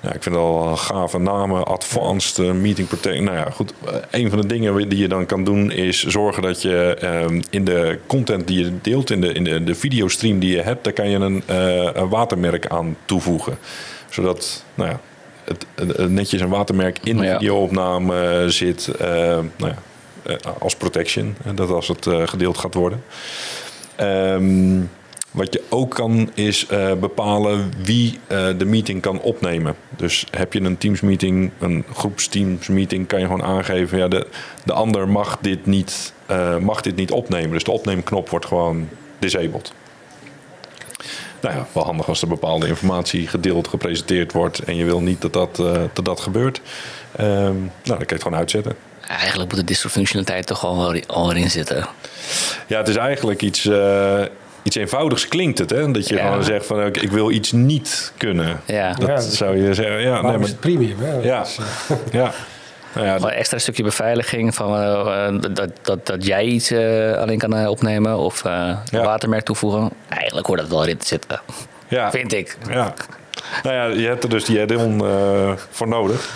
Ja, 0.00 0.08
ik 0.12 0.22
vind 0.22 0.34
het 0.34 0.44
al 0.44 0.68
een 0.68 0.78
gave 0.78 1.18
namen. 1.18 1.64
Advanced 1.64 2.54
Meeting 2.54 2.88
Protection. 2.88 3.24
Nou 3.24 3.36
ja, 3.36 3.50
goed. 3.50 3.74
Een 4.10 4.30
van 4.30 4.40
de 4.40 4.46
dingen 4.46 4.88
die 4.88 4.98
je 4.98 5.08
dan 5.08 5.26
kan 5.26 5.44
doen 5.44 5.70
is 5.70 6.04
zorgen 6.04 6.42
dat 6.42 6.62
je 6.62 6.96
ehm, 7.00 7.40
in 7.50 7.64
de 7.64 7.98
content 8.06 8.46
die 8.46 8.64
je 8.64 8.72
deelt, 8.82 9.10
in 9.10 9.20
de, 9.20 9.32
in 9.32 9.44
de, 9.44 9.64
de 9.64 9.74
videostream 9.74 10.38
die 10.38 10.56
je 10.56 10.60
hebt, 10.62 10.84
daar 10.84 10.92
kan 10.92 11.10
je 11.10 11.16
een, 11.18 11.42
een 12.00 12.08
watermerk 12.08 12.66
aan 12.66 12.96
toevoegen. 13.04 13.58
Zodat, 14.10 14.64
nou 14.74 14.90
ja, 14.90 15.00
het, 15.44 15.66
het- 15.74 16.10
netjes 16.10 16.40
een 16.40 16.48
watermerk 16.48 16.98
in 17.04 17.16
de 17.16 17.24
Ja. 17.24 17.38
videoopname 17.38 18.44
zit. 18.48 18.88
eh, 18.88 19.08
nou 19.08 19.42
ja, 19.58 19.76
als 20.58 20.76
protection. 20.76 21.36
eh, 21.44 21.50
dat 21.54 21.70
als 21.70 21.88
het 21.88 22.06
eh, 22.06 22.26
gedeeld 22.26 22.58
gaat 22.58 22.74
worden. 22.74 23.02
Ehm, 23.96 24.80
wat 25.30 25.52
je 25.52 25.62
ook 25.68 25.94
kan 25.94 26.30
is 26.34 26.66
eh, 26.66 26.92
bepalen 26.94 27.72
wie 27.84 28.18
eh, 28.26 28.46
de 28.58 28.64
meeting 28.64 29.00
kan 29.00 29.20
opnemen. 29.20 29.74
Dus 29.96 30.26
heb 30.30 30.52
je 30.52 30.60
een 30.60 30.78
Teams 30.78 31.00
meeting, 31.00 31.50
een 31.58 31.84
groepsteams 31.94 32.68
meeting, 32.68 33.06
kan 33.06 33.18
je 33.20 33.24
gewoon 33.24 33.42
aangeven, 33.42 33.98
ja, 33.98 34.08
de, 34.08 34.26
de 34.64 34.72
ander 34.72 35.08
mag 35.08 35.38
dit, 35.40 35.66
niet, 35.66 36.12
eh, 36.26 36.58
mag 36.58 36.80
dit 36.80 36.96
niet 36.96 37.10
opnemen. 37.10 37.50
Dus 37.50 37.64
de 37.64 37.70
opneemknop 37.70 38.28
wordt 38.28 38.46
gewoon 38.46 38.88
disabled. 39.18 39.72
nou 41.40 41.54
ja, 41.54 41.66
wel 41.72 41.84
handig 41.84 42.08
als 42.08 42.22
er 42.22 42.28
bepaalde 42.28 42.66
informatie 42.66 43.26
gedeeld, 43.28 43.68
gepresenteerd 43.68 44.32
wordt 44.32 44.58
en 44.58 44.76
je 44.76 44.84
wil 44.84 45.00
niet 45.00 45.20
dat 45.20 45.32
dat, 45.32 45.58
eh, 45.58 45.82
dat, 45.92 46.04
dat 46.04 46.20
gebeurt. 46.20 46.60
Ehm, 47.16 47.28
nou, 47.60 47.70
dan 47.84 47.96
kan 47.96 48.06
je 48.06 48.12
het 48.14 48.22
gewoon 48.22 48.38
uitzetten. 48.38 48.76
Eigenlijk 49.08 49.50
moet 49.50 49.58
de 49.60 49.64
distro-functionaliteit 49.66 50.46
toch 50.46 50.64
al, 50.64 50.78
wel- 50.78 51.00
al 51.06 51.30
erin 51.30 51.50
zitten. 51.50 51.86
Ja, 52.66 52.78
het 52.78 52.88
is 52.88 52.96
eigenlijk 52.96 53.42
iets, 53.42 53.66
eh, 53.66 54.20
iets 54.62 54.76
eenvoudigs 54.76 55.28
klinkt 55.28 55.58
het. 55.58 55.70
Hè? 55.70 55.90
Dat 55.90 56.08
je 56.08 56.14
Ja. 56.14 56.26
gewoon 56.26 56.44
zegt 56.44 56.66
van 56.66 56.86
ik, 56.86 56.96
ik 56.96 57.10
wil 57.10 57.30
iets 57.30 57.52
niet 57.52 58.12
kunnen. 58.16 58.60
Ja. 58.66 58.92
Dat 58.92 59.08
Ja, 59.08 59.14
dat- 59.14 59.24
zou 59.24 59.56
je 59.66 59.74
zeggen. 59.74 60.00
Ja, 60.00 60.20
nee, 60.22 60.32
is 60.32 60.38
maar, 60.38 60.48
het 60.48 60.60
premium? 60.60 60.96
Hè? 61.00 61.14
Ja. 61.22 61.42
is, 61.42 61.58
eh, 61.88 61.96
ja. 62.20 62.32
Nou 62.94 63.06
ja, 63.06 63.14
een 63.14 63.28
extra 63.28 63.58
stukje 63.58 63.82
beveiliging 63.82 64.54
van 64.54 64.80
eh, 64.80 65.52
dat, 65.54 65.70
dat, 65.82 66.06
dat 66.06 66.26
jij 66.26 66.44
iets 66.44 66.72
alleen 67.18 67.38
kan 67.38 67.66
opnemen 67.68 68.16
of 68.18 68.44
eh, 68.44 68.52
een 68.90 68.98
Ja. 68.98 69.04
watermerk 69.04 69.44
toevoegen. 69.44 69.90
Eigenlijk 70.08 70.46
hoort 70.46 70.58
dat 70.60 70.68
wel 70.68 70.82
erin 70.82 70.96
te 70.96 71.06
zitten. 71.06 71.40
ja. 71.88 72.10
Vind 72.10 72.32
ik. 72.32 72.56
Ja. 72.68 72.94
Nou 73.62 73.74
ja, 73.76 73.84
je 74.00 74.06
hebt 74.08 74.22
er 74.24 74.30
dus 74.30 74.44
die 74.44 74.60
add-on 74.60 75.04
eh, 75.06 75.52
voor 75.70 75.88
nodig. 75.88 76.28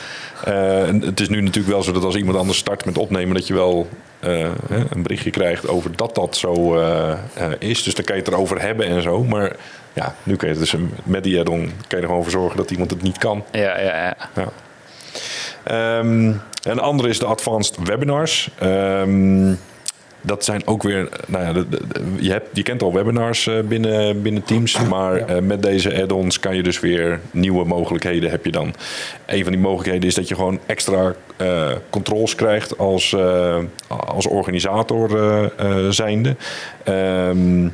Eh, 0.44 0.86
het 1.00 1.20
is 1.20 1.28
nu 1.28 1.40
natuurlijk 1.40 1.74
wel 1.74 1.82
zo 1.82 1.92
dat 1.92 2.04
als 2.04 2.16
iemand 2.16 2.36
anders 2.36 2.58
start 2.58 2.84
met 2.84 2.98
opnemen, 2.98 3.34
dat 3.34 3.46
je 3.46 3.54
wel 3.54 3.88
eh, 4.20 4.48
een 4.68 5.02
berichtje 5.02 5.30
krijgt 5.30 5.68
over 5.68 5.96
dat 5.96 6.14
dat 6.14 6.36
zo 6.36 6.78
eh, 6.78 7.18
is. 7.58 7.82
Dus 7.82 7.94
dan 7.94 8.04
kan 8.04 8.16
je 8.16 8.22
het 8.22 8.32
erover 8.32 8.60
hebben 8.60 8.86
en 8.86 9.02
zo. 9.02 9.24
Maar 9.24 9.56
ja, 9.92 10.14
nu 10.22 10.36
kan 10.36 10.48
je 10.48 10.54
het 10.54 10.70
dus 10.70 10.80
met 11.04 11.24
die 11.24 11.38
add-on 11.38 11.60
kan 11.60 11.72
je 11.88 11.96
er 11.96 12.06
gewoon 12.06 12.22
voor 12.22 12.30
zorgen 12.30 12.56
dat 12.56 12.70
iemand 12.70 12.90
het 12.90 13.02
niet 13.02 13.18
kan. 13.18 13.44
Ja, 13.52 13.80
ja, 13.80 13.96
ja. 14.04 14.16
Ja. 14.34 14.48
Ehm, 15.62 16.32
een 16.62 16.80
andere 16.80 17.08
is 17.08 17.18
de 17.18 17.26
advanced 17.26 17.76
webinars. 17.84 18.50
Ehm, 18.58 19.54
dat 20.26 20.44
zijn 20.44 20.66
ook 20.66 20.82
weer, 20.82 21.08
nou 21.26 21.44
ja, 21.44 21.52
de- 21.52 21.68
de- 21.68 21.86
de- 21.92 22.02
je, 22.18 22.30
hebt, 22.30 22.48
je 22.52 22.62
kent 22.62 22.82
al 22.82 22.92
webinars 22.92 23.46
eh, 23.46 23.60
binnen, 23.60 24.22
binnen 24.22 24.42
Teams, 24.42 24.80
maar 24.88 25.16
eh, 25.16 25.38
met 25.42 25.62
deze 25.62 26.02
add-ons 26.02 26.40
kan 26.40 26.56
je 26.56 26.62
dus 26.62 26.80
weer 26.80 27.20
nieuwe 27.30 27.64
mogelijkheden 27.64 28.30
heb 28.30 28.44
je 28.44 28.52
dan. 28.52 28.74
Een 29.26 29.42
van 29.42 29.52
die 29.52 29.60
mogelijkheden 29.60 30.08
is 30.08 30.14
dat 30.14 30.28
je 30.28 30.34
gewoon 30.34 30.58
extra 30.66 31.14
eh, 31.36 31.68
controls 31.90 32.34
krijgt 32.34 32.78
als, 32.78 33.16
als 34.06 34.26
organisator 34.26 35.10
zijnde. 35.90 36.36
Ehm, 36.84 37.68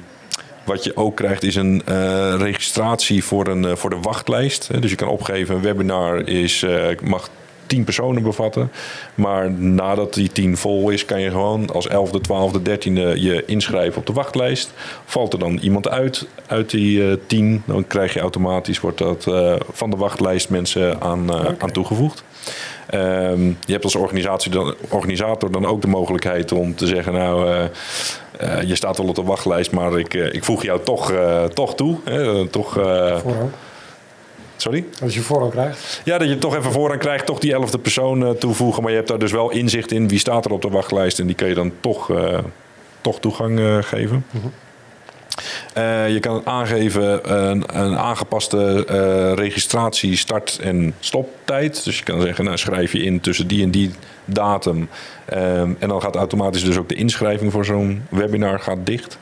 wat 0.65 0.85
je 0.85 0.97
ook 0.97 1.17
krijgt 1.17 1.43
is 1.43 1.55
een 1.57 1.83
registratie 2.38 3.25
voor, 3.25 3.47
een, 3.47 3.77
voor 3.77 3.91
de 3.91 4.01
wachtlijst. 4.01 4.81
Dus 4.81 4.91
je 4.91 4.97
kan 4.97 5.09
opgeven, 5.09 5.55
een 5.55 5.62
webinar 5.62 6.29
is, 6.29 6.62
eh, 6.62 6.87
mag 7.03 7.29
10 7.66 7.85
personen 7.85 8.22
bevatten. 8.22 8.70
Maar 9.14 9.51
nadat 9.51 10.14
die 10.14 10.33
10 10.33 10.57
vol 10.57 10.90
is, 10.90 11.05
kan 11.05 11.20
je 11.20 11.31
gewoon 11.31 11.70
als 11.70 11.88
11e, 11.88 12.20
12e, 12.20 12.62
13e 12.62 13.20
je 13.20 13.42
inschrijven 13.46 13.98
op 13.98 14.07
de 14.07 14.12
wachtlijst. 14.12 14.72
Valt 15.05 15.33
er 15.33 15.38
dan 15.38 15.59
iemand 15.59 15.88
uit 15.88 16.27
uit 16.46 16.70
die 16.70 17.11
eh 17.11 17.16
10, 17.27 17.62
dan 17.66 17.87
krijg 17.87 18.14
je 18.14 18.20
automatisch 18.20 18.81
wordt 18.81 18.98
dat, 18.98 19.27
eh, 19.27 19.55
van 19.72 19.90
de 19.90 19.96
wachtlijst 19.96 20.51
mensen 20.51 21.01
aan, 21.01 21.31
eh, 21.31 21.46
aan 21.59 21.70
toegevoegd. 21.70 22.25
Ehm, 22.87 23.46
je 23.46 23.72
hebt 23.72 23.85
als 23.85 23.94
organisatie 23.94 24.51
dan, 24.51 24.75
organisator 24.88 25.51
dan 25.51 25.66
ook 25.66 25.81
de 25.81 25.88
mogelijkheid 25.88 26.53
om 26.53 26.75
te 26.75 26.87
zeggen, 26.87 27.12
nou, 27.12 27.68
je 28.66 28.75
staat 28.75 28.96
wel 28.96 29.07
op 29.09 29.14
de 29.14 29.22
wachtlijst, 29.22 29.70
maar 29.70 29.98
ik, 29.98 30.14
ik 30.14 30.44
voeg 30.44 30.62
jou 30.62 30.81
toch, 30.85 31.12
toch 31.55 31.75
toe. 31.75 31.96
Hè, 32.05 32.48
toch. 32.48 32.79
Sorry? 34.62 34.85
Als 35.03 35.14
je 35.14 35.20
voorrang 35.20 35.51
krijgt. 35.51 36.01
Ja, 36.05 36.18
dat 36.18 36.29
je 36.29 36.38
toch 36.38 36.57
even 36.57 36.72
vooraan 36.72 36.98
krijgt, 36.98 37.27
toch 37.27 37.38
die 37.38 37.53
elfde 37.53 37.79
persoon 37.79 38.27
eh, 38.27 38.31
toevoegen. 38.31 38.83
Maar 38.83 38.90
je 38.90 38.96
hebt 38.96 39.09
daar 39.09 39.18
dus 39.18 39.33
wel 39.33 39.51
inzicht 39.51 39.92
in 39.92 40.09
wie 40.09 40.18
staat 40.18 40.44
er 40.44 40.53
op 40.53 40.62
de 40.62 40.68
wachtlijst. 40.68 41.18
En 41.18 41.27
die 41.27 41.35
kun 41.35 41.48
je 41.48 41.55
dan 41.55 41.72
toch, 41.81 42.11
eh, 42.11 42.38
toch 43.01 43.20
toegang 43.20 43.59
eh, 43.59 43.79
geven. 43.81 44.25
Eh, 45.75 46.12
je 46.12 46.20
kan 46.20 46.46
aangeven 46.46 47.35
een, 47.35 47.64
een 47.81 47.96
aangepaste 47.96 48.85
registratie, 49.35 50.16
start- 50.16 50.59
en 50.62 50.94
stoptijd. 51.01 51.85
Dus 51.85 51.98
je 51.98 52.05
kan 52.05 52.20
zeggen, 52.20 52.44
nou, 52.44 52.57
schrijf 52.57 52.92
je 52.92 53.03
in 53.03 53.20
tussen 53.20 53.46
die 53.46 53.62
en 53.62 53.70
die 53.70 53.90
datum. 54.25 54.88
Ehm, 55.25 55.70
en 55.79 55.88
dan 55.88 56.03
gaat 56.03 56.16
automatisch 56.16 56.64
dus 56.64 56.77
ook 56.77 56.88
de 56.88 56.94
inschrijving 56.94 57.53
voor 57.53 57.64
zo'n 57.64 58.03
webinar 58.09 58.61
gaat 58.61 58.87
dicht. 58.87 59.18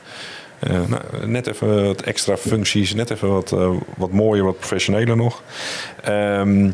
Eh, 0.61 0.79
nou, 0.87 1.27
net 1.27 1.47
even 1.47 1.85
wat 1.85 2.01
extra 2.01 2.37
functies, 2.37 2.93
net 2.93 3.09
even 3.09 3.29
wat, 3.29 3.51
eh, 3.51 3.71
wat 3.97 4.11
mooier, 4.11 4.43
wat 4.43 4.57
professioneler 4.57 5.15
nog. 5.15 5.43
Ehm, 6.03 6.71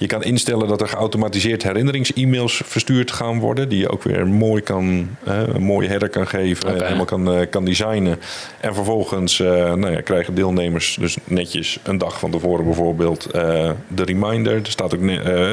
je 0.00 0.06
kan 0.06 0.22
instellen 0.22 0.68
dat 0.68 0.80
er 0.80 0.88
geautomatiseerd 0.88 1.62
herinnerings-e-mails 1.62 2.62
verstuurd 2.64 3.10
gaan 3.10 3.38
worden. 3.38 3.68
Die 3.68 3.78
je 3.78 3.88
ook 3.88 4.02
weer 4.02 4.26
mooi 4.26 4.62
kan, 4.62 5.08
eh, 5.24 5.42
een 5.46 5.62
mooie 5.62 5.88
header 5.88 6.08
kan 6.08 6.26
geven 6.26 6.68
en 6.68 6.82
helemaal 6.84 7.04
kan, 7.04 7.32
eh, 7.32 7.50
kan 7.50 7.64
designen. 7.64 8.18
En 8.60 8.74
vervolgens 8.74 9.40
eh, 9.40 9.74
nou 9.74 9.90
ja, 9.90 10.00
krijgen 10.00 10.34
deelnemers 10.34 10.96
dus 11.00 11.16
netjes 11.24 11.78
een 11.82 11.98
dag 11.98 12.18
van 12.18 12.30
tevoren 12.30 12.64
bijvoorbeeld 12.64 13.26
eh, 13.26 13.70
de 13.88 14.04
reminder. 14.04 14.54
Er 14.54 14.60
staat 14.70 14.94
ook 14.94 15.06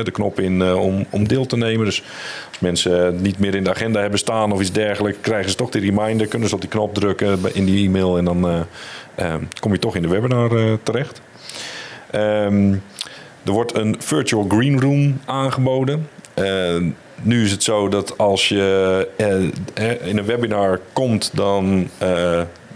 de 0.05 0.11
knop 0.11 0.39
in 0.39 0.73
om, 0.73 1.05
om 1.09 1.27
deel 1.27 1.45
te 1.45 1.57
nemen. 1.57 1.85
Dus 1.85 2.03
als 2.49 2.59
mensen 2.59 3.21
niet 3.21 3.39
meer 3.39 3.55
in 3.55 3.63
de 3.63 3.69
agenda 3.69 4.01
hebben 4.01 4.19
staan 4.19 4.51
of 4.51 4.61
iets 4.61 4.71
dergelijks, 4.71 5.17
krijgen 5.21 5.49
ze 5.49 5.55
toch 5.55 5.69
die 5.69 5.81
reminder. 5.81 6.27
Kunnen 6.27 6.49
ze 6.49 6.55
op 6.55 6.61
die 6.61 6.69
knop 6.69 6.93
drukken 6.93 7.39
in 7.53 7.65
die 7.65 7.87
e-mail 7.87 8.17
en 8.17 8.25
dan 8.25 8.65
kom 9.59 9.71
je 9.71 9.79
toch 9.79 9.95
in 9.95 10.01
de 10.01 10.07
webinar 10.07 10.77
terecht. 10.83 11.21
Ehm, 12.11 12.75
er 13.47 13.53
wordt 13.53 13.75
een 13.75 13.95
virtual 13.99 14.45
green 14.47 14.81
room 14.81 15.19
aangeboden. 15.25 16.09
Eh, 16.33 16.75
nu 17.21 17.43
is 17.43 17.51
het 17.51 17.63
zo 17.63 17.89
dat 17.89 18.17
als 18.17 18.49
je 18.49 19.07
eh, 19.17 19.43
eh, 19.73 20.07
in 20.07 20.17
een 20.17 20.25
webinar 20.25 20.79
komt, 20.93 21.31
dan, 21.33 21.89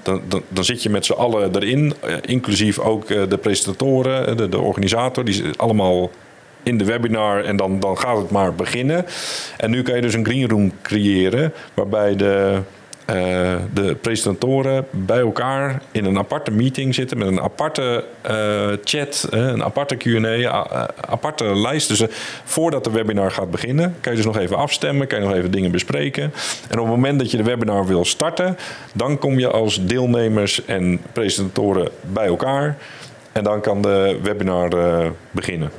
dan, 0.03 0.21
dan, 0.49 0.63
zit 0.63 0.83
je 0.83 0.89
met 0.89 1.05
z'n 1.05 1.13
allen 1.13 1.55
erin. 1.55 1.93
inclusief 2.25 2.79
ook 2.79 3.07
de 3.07 3.37
presentatoren, 3.41 4.37
de, 4.37 4.49
de 4.49 4.59
organisator. 4.59 5.25
Die 5.25 5.43
allemaal 5.57 6.11
in 6.63 6.77
de 6.77 6.85
webinar 6.85 7.43
en 7.43 7.55
dan, 7.55 7.79
dan 7.79 7.97
gaat 7.97 8.17
het 8.17 8.31
maar 8.31 8.55
beginnen. 8.55 9.05
En 9.57 9.71
nu 9.71 9.81
kan 9.81 9.95
je 9.95 10.01
dus 10.01 10.13
een 10.13 10.25
green 10.25 10.49
room 10.49 10.71
creëren 10.81 11.53
waarbij 11.73 12.15
de, 12.15 12.61
eh, 13.11 13.55
de 13.73 13.95
presentatoren 13.95 14.85
bij 14.91 15.19
elkaar 15.19 15.81
in 15.91 16.05
een 16.05 16.17
aparte 16.17 16.51
meeting 16.51 16.95
zitten 16.95 17.17
met 17.17 17.27
een 17.27 17.41
aparte 17.41 18.03
eh, 18.21 18.67
chat, 18.83 19.27
eh, 19.31 19.39
een 19.39 19.63
aparte 19.63 19.95
Q&A, 19.95 20.47
a- 20.53 20.89
aparte 21.09 21.43
lijst. 21.59 21.87
Dus 21.87 21.99
eh, 21.99 22.07
voordat 22.43 22.83
de 22.83 22.91
webinar 22.91 23.31
gaat 23.31 23.51
beginnen, 23.51 23.95
kan 24.01 24.11
je 24.11 24.17
dus 24.17 24.27
nog 24.27 24.37
even 24.37 24.57
afstemmen, 24.57 25.07
kan 25.07 25.19
je 25.21 25.25
nog 25.27 25.35
even 25.35 25.51
dingen 25.51 25.71
bespreken. 25.71 26.23
En 26.69 26.79
op 26.79 26.85
het 26.85 26.95
moment 26.95 27.19
dat 27.19 27.31
je 27.31 27.37
de 27.37 27.43
webinar 27.43 27.85
wil 27.85 28.05
starten, 28.05 28.57
dan 28.93 29.17
kom 29.17 29.39
je 29.39 29.47
als 29.49 29.85
deelnemers 29.85 30.65
en 30.65 31.01
presentatoren 31.13 31.89
bij 32.01 32.25
elkaar. 32.25 32.77
En 33.31 33.43
dan 33.43 33.61
kan 33.61 33.81
de 33.81 34.19
webinar 34.23 34.73
eh, 34.73 35.07
beginnen. 35.31 35.71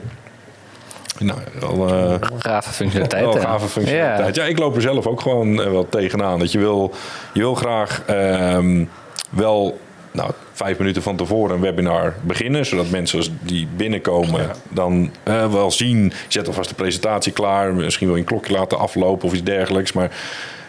Nou, 1.23 1.39
wel, 1.61 1.89
eh, 1.89 2.15
Gave 2.39 2.71
functionaliteit. 2.71 3.39
gave. 3.39 3.91
Ja. 3.91 4.45
ik 4.45 4.59
loop 4.59 4.77
er 4.77 4.83
zelf 4.83 5.07
ook 5.07 5.21
gewoon 5.21 5.63
eh, 5.63 5.71
wel 5.71 5.89
tegenaan. 5.89 6.39
Dat 6.39 6.53
je 6.53 6.59
wil, 6.59 6.93
je 7.33 7.41
wil 7.41 7.55
graag 7.55 8.03
ehm, 8.07 8.85
wel 9.31 9.79
nou, 10.13 10.31
vijf 10.53 10.79
minuten 10.79 11.03
van 11.03 11.17
tevoren 11.17 11.55
een 11.55 11.61
webinar 11.61 12.15
beginnen. 12.23 12.67
Zodat 12.67 12.91
mensen 12.91 13.19
als 13.19 13.31
die 13.41 13.69
binnenkomen 13.77 14.51
dan 14.69 15.11
eh, 15.23 15.53
wel 15.53 15.71
zien. 15.71 16.05
Je 16.05 16.13
zet 16.29 16.47
alvast 16.47 16.69
de 16.69 16.75
presentatie 16.75 17.33
klaar. 17.33 17.75
Misschien 17.75 18.07
wil 18.07 18.17
je 18.17 18.23
een 18.23 18.29
klokje 18.29 18.53
laten 18.53 18.79
aflopen 18.79 19.29
of 19.29 19.33
iets 19.33 19.43
dergelijks. 19.43 19.93
Maar 19.93 20.11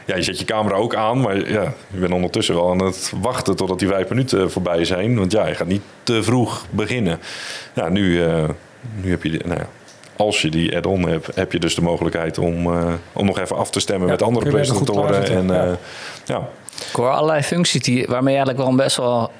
ja, 0.05 0.15
je 0.15 0.21
zet 0.21 0.39
je 0.39 0.45
camera 0.45 0.75
ook 0.75 0.95
aan. 0.95 1.21
Maar 1.21 1.49
ja, 1.51 1.73
je 1.87 1.99
bent 1.99 2.13
ondertussen 2.13 2.55
wel 2.55 2.71
aan 2.71 2.83
het 2.83 3.11
wachten 3.21 3.55
totdat 3.55 3.79
die 3.79 3.87
vijf 3.87 4.09
minuten 4.09 4.51
voorbij 4.51 4.85
zijn. 4.85 5.17
Want 5.17 5.31
ja, 5.31 5.47
je 5.47 5.55
gaat 5.55 5.67
niet 5.67 5.83
te 6.03 6.23
vroeg 6.23 6.65
beginnen. 6.69 7.19
Ja, 7.73 7.89
nu, 7.89 8.23
eh, 8.23 8.49
nu 9.01 9.09
heb 9.09 9.23
je... 9.23 9.29
De, 9.29 9.39
nou 9.45 9.59
ja, 9.59 9.67
als 10.25 10.41
je 10.41 10.49
die 10.49 10.75
add-on 10.75 11.07
hebt, 11.07 11.35
heb 11.35 11.51
je 11.51 11.59
dus 11.59 11.75
de 11.75 11.81
mogelijkheid 11.81 12.37
om, 12.37 12.73
eh, 12.73 12.93
om 13.13 13.25
nog 13.25 13.39
even 13.39 13.55
af 13.55 13.69
te 13.69 13.79
stemmen 13.79 14.05
Ja, 14.07 14.13
met 14.13 14.21
andere 14.21 14.49
presentatoren. 14.49 15.25
En, 15.25 15.63
eh, 15.63 15.71
ja. 16.25 16.49
Ik 16.89 16.95
hoor 16.95 17.09
allerlei 17.09 17.41
functies 17.41 17.81
die, 17.81 18.05
waarmee 18.07 18.33
je 18.33 18.39
eigenlijk 18.39 18.57
wel 18.57 18.67
een 18.67 18.83
best 18.85 18.97
wel, 18.97 19.31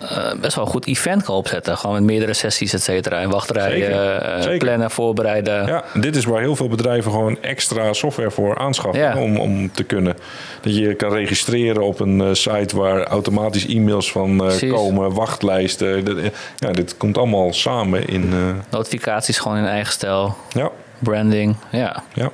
eh, 0.00 0.32
best 0.40 0.54
wel 0.54 0.64
een 0.64 0.70
goed 0.70 0.86
event 0.86 1.22
kan 1.22 1.34
opzetten. 1.34 1.78
Gewoon 1.78 1.94
met 1.96 2.04
meerdere 2.04 2.32
sessies, 2.34 2.72
et 2.72 2.82
cetera. 2.82 3.20
En 3.20 3.30
wachtrijen, 3.30 4.22
eh, 4.22 4.40
zeker. 4.42 4.58
plannen, 4.58 4.90
voorbereiden. 4.90 5.66
Ja, 5.66 5.84
dit 5.94 6.16
is 6.16 6.24
waar 6.24 6.40
heel 6.40 6.56
veel 6.56 6.68
bedrijven 6.68 7.10
gewoon 7.10 7.42
extra 7.42 7.92
software 7.92 8.30
voor 8.30 8.58
aanschaffen 8.58 9.02
Ja. 9.02 9.16
om, 9.18 9.36
om 9.36 9.72
te 9.72 9.82
kunnen. 9.84 10.16
Dat 10.60 10.76
je 10.76 10.94
kan 10.94 11.12
registreren 11.12 11.82
op 11.82 12.00
een 12.00 12.20
eh, 12.20 12.28
site 12.32 12.76
waar 12.76 13.04
automatisch 13.04 13.66
e-mails 13.66 14.12
van 14.12 14.42
komen, 14.70 15.12
wachtlijsten. 15.12 16.04
Dat- 16.04 16.16
Ja, 16.58 16.72
dit 16.72 16.96
komt 16.96 17.18
allemaal 17.18 17.52
samen 17.52 18.06
in. 18.08 18.32
Notificaties 18.70 19.38
gewoon 19.38 19.56
in 19.56 19.64
eigen 19.66 19.92
stijl. 19.92 20.36
ja, 20.48 20.70
Branding. 20.98 21.56
Ja. 21.70 22.02
ja. 22.14 22.30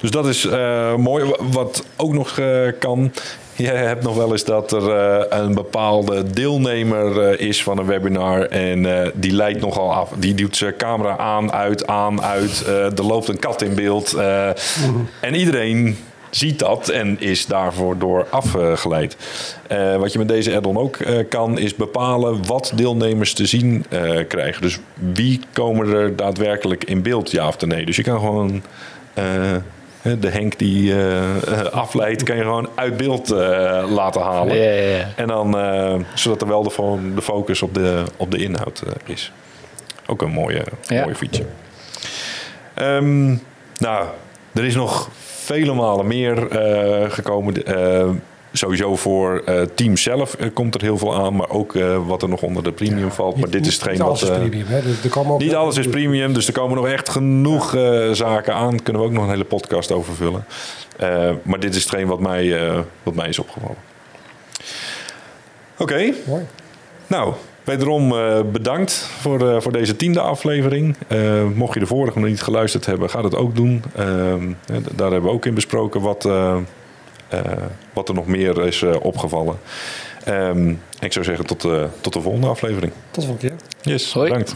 Dus 0.00 0.10
dat 0.10 0.26
is 0.26 0.48
mooi. 0.96 1.24
Wa- 1.24 1.36
Wat 1.50 1.84
ook 1.96 2.12
nog 2.12 2.38
kan. 2.78 3.12
Je 3.56 3.66
hebt 3.68 4.02
nog 4.02 4.16
wel 4.16 4.32
eens 4.32 4.44
dat 4.44 4.72
er 4.72 4.90
eh, 4.90 5.38
een 5.40 5.54
bepaalde 5.54 6.30
deelnemer 6.30 7.20
eh, 7.20 7.46
is 7.48 7.62
van 7.62 7.78
een 7.78 7.86
webinar. 7.86 8.40
En 8.42 9.02
eh, 9.02 9.10
die 9.14 9.32
leidt 9.32 9.60
nogal 9.60 9.92
af. 9.92 10.10
Die 10.16 10.34
doet 10.34 10.56
zijn 10.56 10.76
camera 10.76 11.16
aan, 11.16 11.52
uit, 11.52 11.86
aan, 11.86 12.22
uit. 12.22 12.66
Er 12.66 13.04
loopt 13.04 13.28
een 13.28 13.38
kat 13.38 13.62
in 13.62 13.74
beeld. 13.74 14.12
eh, 14.14 14.48
En 15.20 15.34
iedereen 15.34 15.98
ziet 16.30 16.58
dat 16.58 16.88
en 16.88 17.16
is 17.20 17.46
daarvoor 17.46 17.98
door 17.98 18.26
afgeleid. 18.30 19.16
Wat 19.98 20.12
je 20.12 20.18
met 20.18 20.28
deze 20.28 20.56
add-on 20.56 20.78
ook 20.78 20.98
kan, 21.28 21.58
is 21.58 21.74
bepalen 21.74 22.46
wat 22.46 22.72
deelnemers 22.74 23.32
te 23.34 23.46
zien 23.46 23.84
krijgen. 24.28 24.62
Dus 24.62 24.78
wie 25.12 25.40
komen 25.52 25.88
er 25.88 26.16
daadwerkelijk 26.16 26.84
in 26.84 27.02
beeld, 27.02 27.30
ja 27.30 27.48
of 27.48 27.60
nee. 27.66 27.86
Dus 27.86 27.96
je 27.96 28.02
kan 28.02 28.18
gewoon 28.20 28.62
de 30.18 30.28
Henk 30.30 30.58
die 30.58 31.02
eh, 31.06 31.64
afleidt, 31.72 32.22
kan 32.22 32.36
je 32.36 32.42
gewoon 32.42 32.68
uit 32.74 32.96
beeld 32.96 33.30
eh, 33.30 33.84
laten 33.88 34.20
halen. 34.22 34.56
Ja, 34.56 34.70
ja, 34.70 34.96
ja. 34.96 35.08
En 35.16 35.26
dan, 35.26 35.56
zodat 36.14 36.42
er 36.42 36.48
wel 36.48 36.62
de, 36.62 36.70
fo- 36.70 36.98
de 37.14 37.22
focus 37.22 37.62
op 37.62 37.74
de, 37.74 38.02
op 38.16 38.30
de 38.30 38.36
inhoud 38.38 38.82
is. 39.06 39.32
Ook 40.06 40.22
een 40.22 40.30
mooie, 40.30 40.62
mooie 41.02 41.14
feature. 41.14 41.48
Ehm, 42.74 43.26
nou, 43.78 44.06
er 44.54 44.64
is 44.64 44.74
nog 44.74 45.08
vele 45.24 45.74
malen 45.74 46.06
meer 46.06 46.36
gekomen. 47.10 47.54
Sowieso 48.56 48.96
voor 48.96 49.42
eh 49.46 49.60
team 49.74 49.96
zelf 49.96 50.34
eh, 50.34 50.48
komt 50.52 50.74
er 50.74 50.80
heel 50.80 50.98
veel 50.98 51.14
aan. 51.14 51.36
Maar 51.36 51.50
ook 51.50 51.74
eh, 51.74 52.06
wat 52.06 52.22
er 52.22 52.28
nog 52.28 52.42
onder 52.42 52.62
de 52.62 52.72
premium 52.72 53.10
valt. 53.10 53.34
Maar 53.34 53.44
Niet- 53.44 53.52
dit 53.52 53.66
is 53.66 53.74
hetgeen 53.74 53.92
niet 53.92 54.02
alles 54.02 54.20
wat... 54.22 54.30
is 54.30 54.36
premium. 54.36 54.66
Hè? 54.66 54.76
Er, 54.78 54.84
er 55.02 55.10
komen 55.10 55.32
ook 55.32 55.40
niet 55.40 55.54
alles 55.54 55.76
is 55.76 55.88
premium, 55.88 56.32
dus 56.32 56.46
er 56.46 56.52
komen 56.52 56.76
nog 56.76 56.86
echt 56.88 57.08
genoeg 57.08 57.76
zaken 58.12 58.54
aan. 58.54 58.82
Kunnen 58.82 59.02
we 59.02 59.08
ook 59.08 59.14
nog 59.14 59.24
een 59.24 59.30
hele 59.30 59.44
podcast 59.44 59.92
over 59.92 60.14
vullen. 60.14 60.44
Maar 61.42 61.60
dit 61.60 61.74
is 61.74 61.82
hetgeen 61.82 62.06
wat 62.06 62.20
mij, 62.20 62.74
wat 63.02 63.14
mij 63.14 63.28
is 63.28 63.38
opgevallen. 63.38 63.76
Oké, 65.78 66.12
Mooi. 66.26 66.42
nou, 67.06 67.32
wederom 67.64 68.08
bedankt 68.52 68.92
voor, 69.20 69.62
voor 69.62 69.72
deze 69.72 69.96
tiende 69.96 70.20
aflevering. 70.20 70.96
Eh, 71.08 71.42
mocht 71.54 71.74
je 71.74 71.80
de 71.80 71.86
vorige 71.86 72.18
nog 72.18 72.28
niet 72.28 72.42
geluisterd 72.42 72.86
hebben, 72.86 73.10
ga 73.10 73.22
dat 73.22 73.34
ook 73.36 73.56
doen. 73.56 73.82
Ehm, 73.96 74.48
eh, 74.66 74.76
daar 74.94 75.10
hebben 75.10 75.30
we 75.30 75.36
ook 75.36 75.46
in 75.46 75.54
besproken 75.54 76.00
wat, 76.00 76.28
wat 77.92 78.08
er 78.08 78.14
nog 78.14 78.26
meer 78.26 78.66
is 78.66 78.82
eh, 78.82 78.94
opgevallen. 79.00 79.58
Ehm, 80.24 80.74
ik 81.00 81.12
zou 81.12 81.24
zeggen 81.24 81.46
tot, 81.46 81.64
eh, 81.64 81.84
tot 82.00 82.12
de 82.12 82.20
volgende 82.20 82.46
aflevering. 82.46 82.92
Tot 83.10 83.22
de 83.22 83.28
volgende 83.28 83.56
keer. 83.56 83.92
Yes, 83.92 84.12
Hoi. 84.12 84.28
bedankt. 84.28 84.54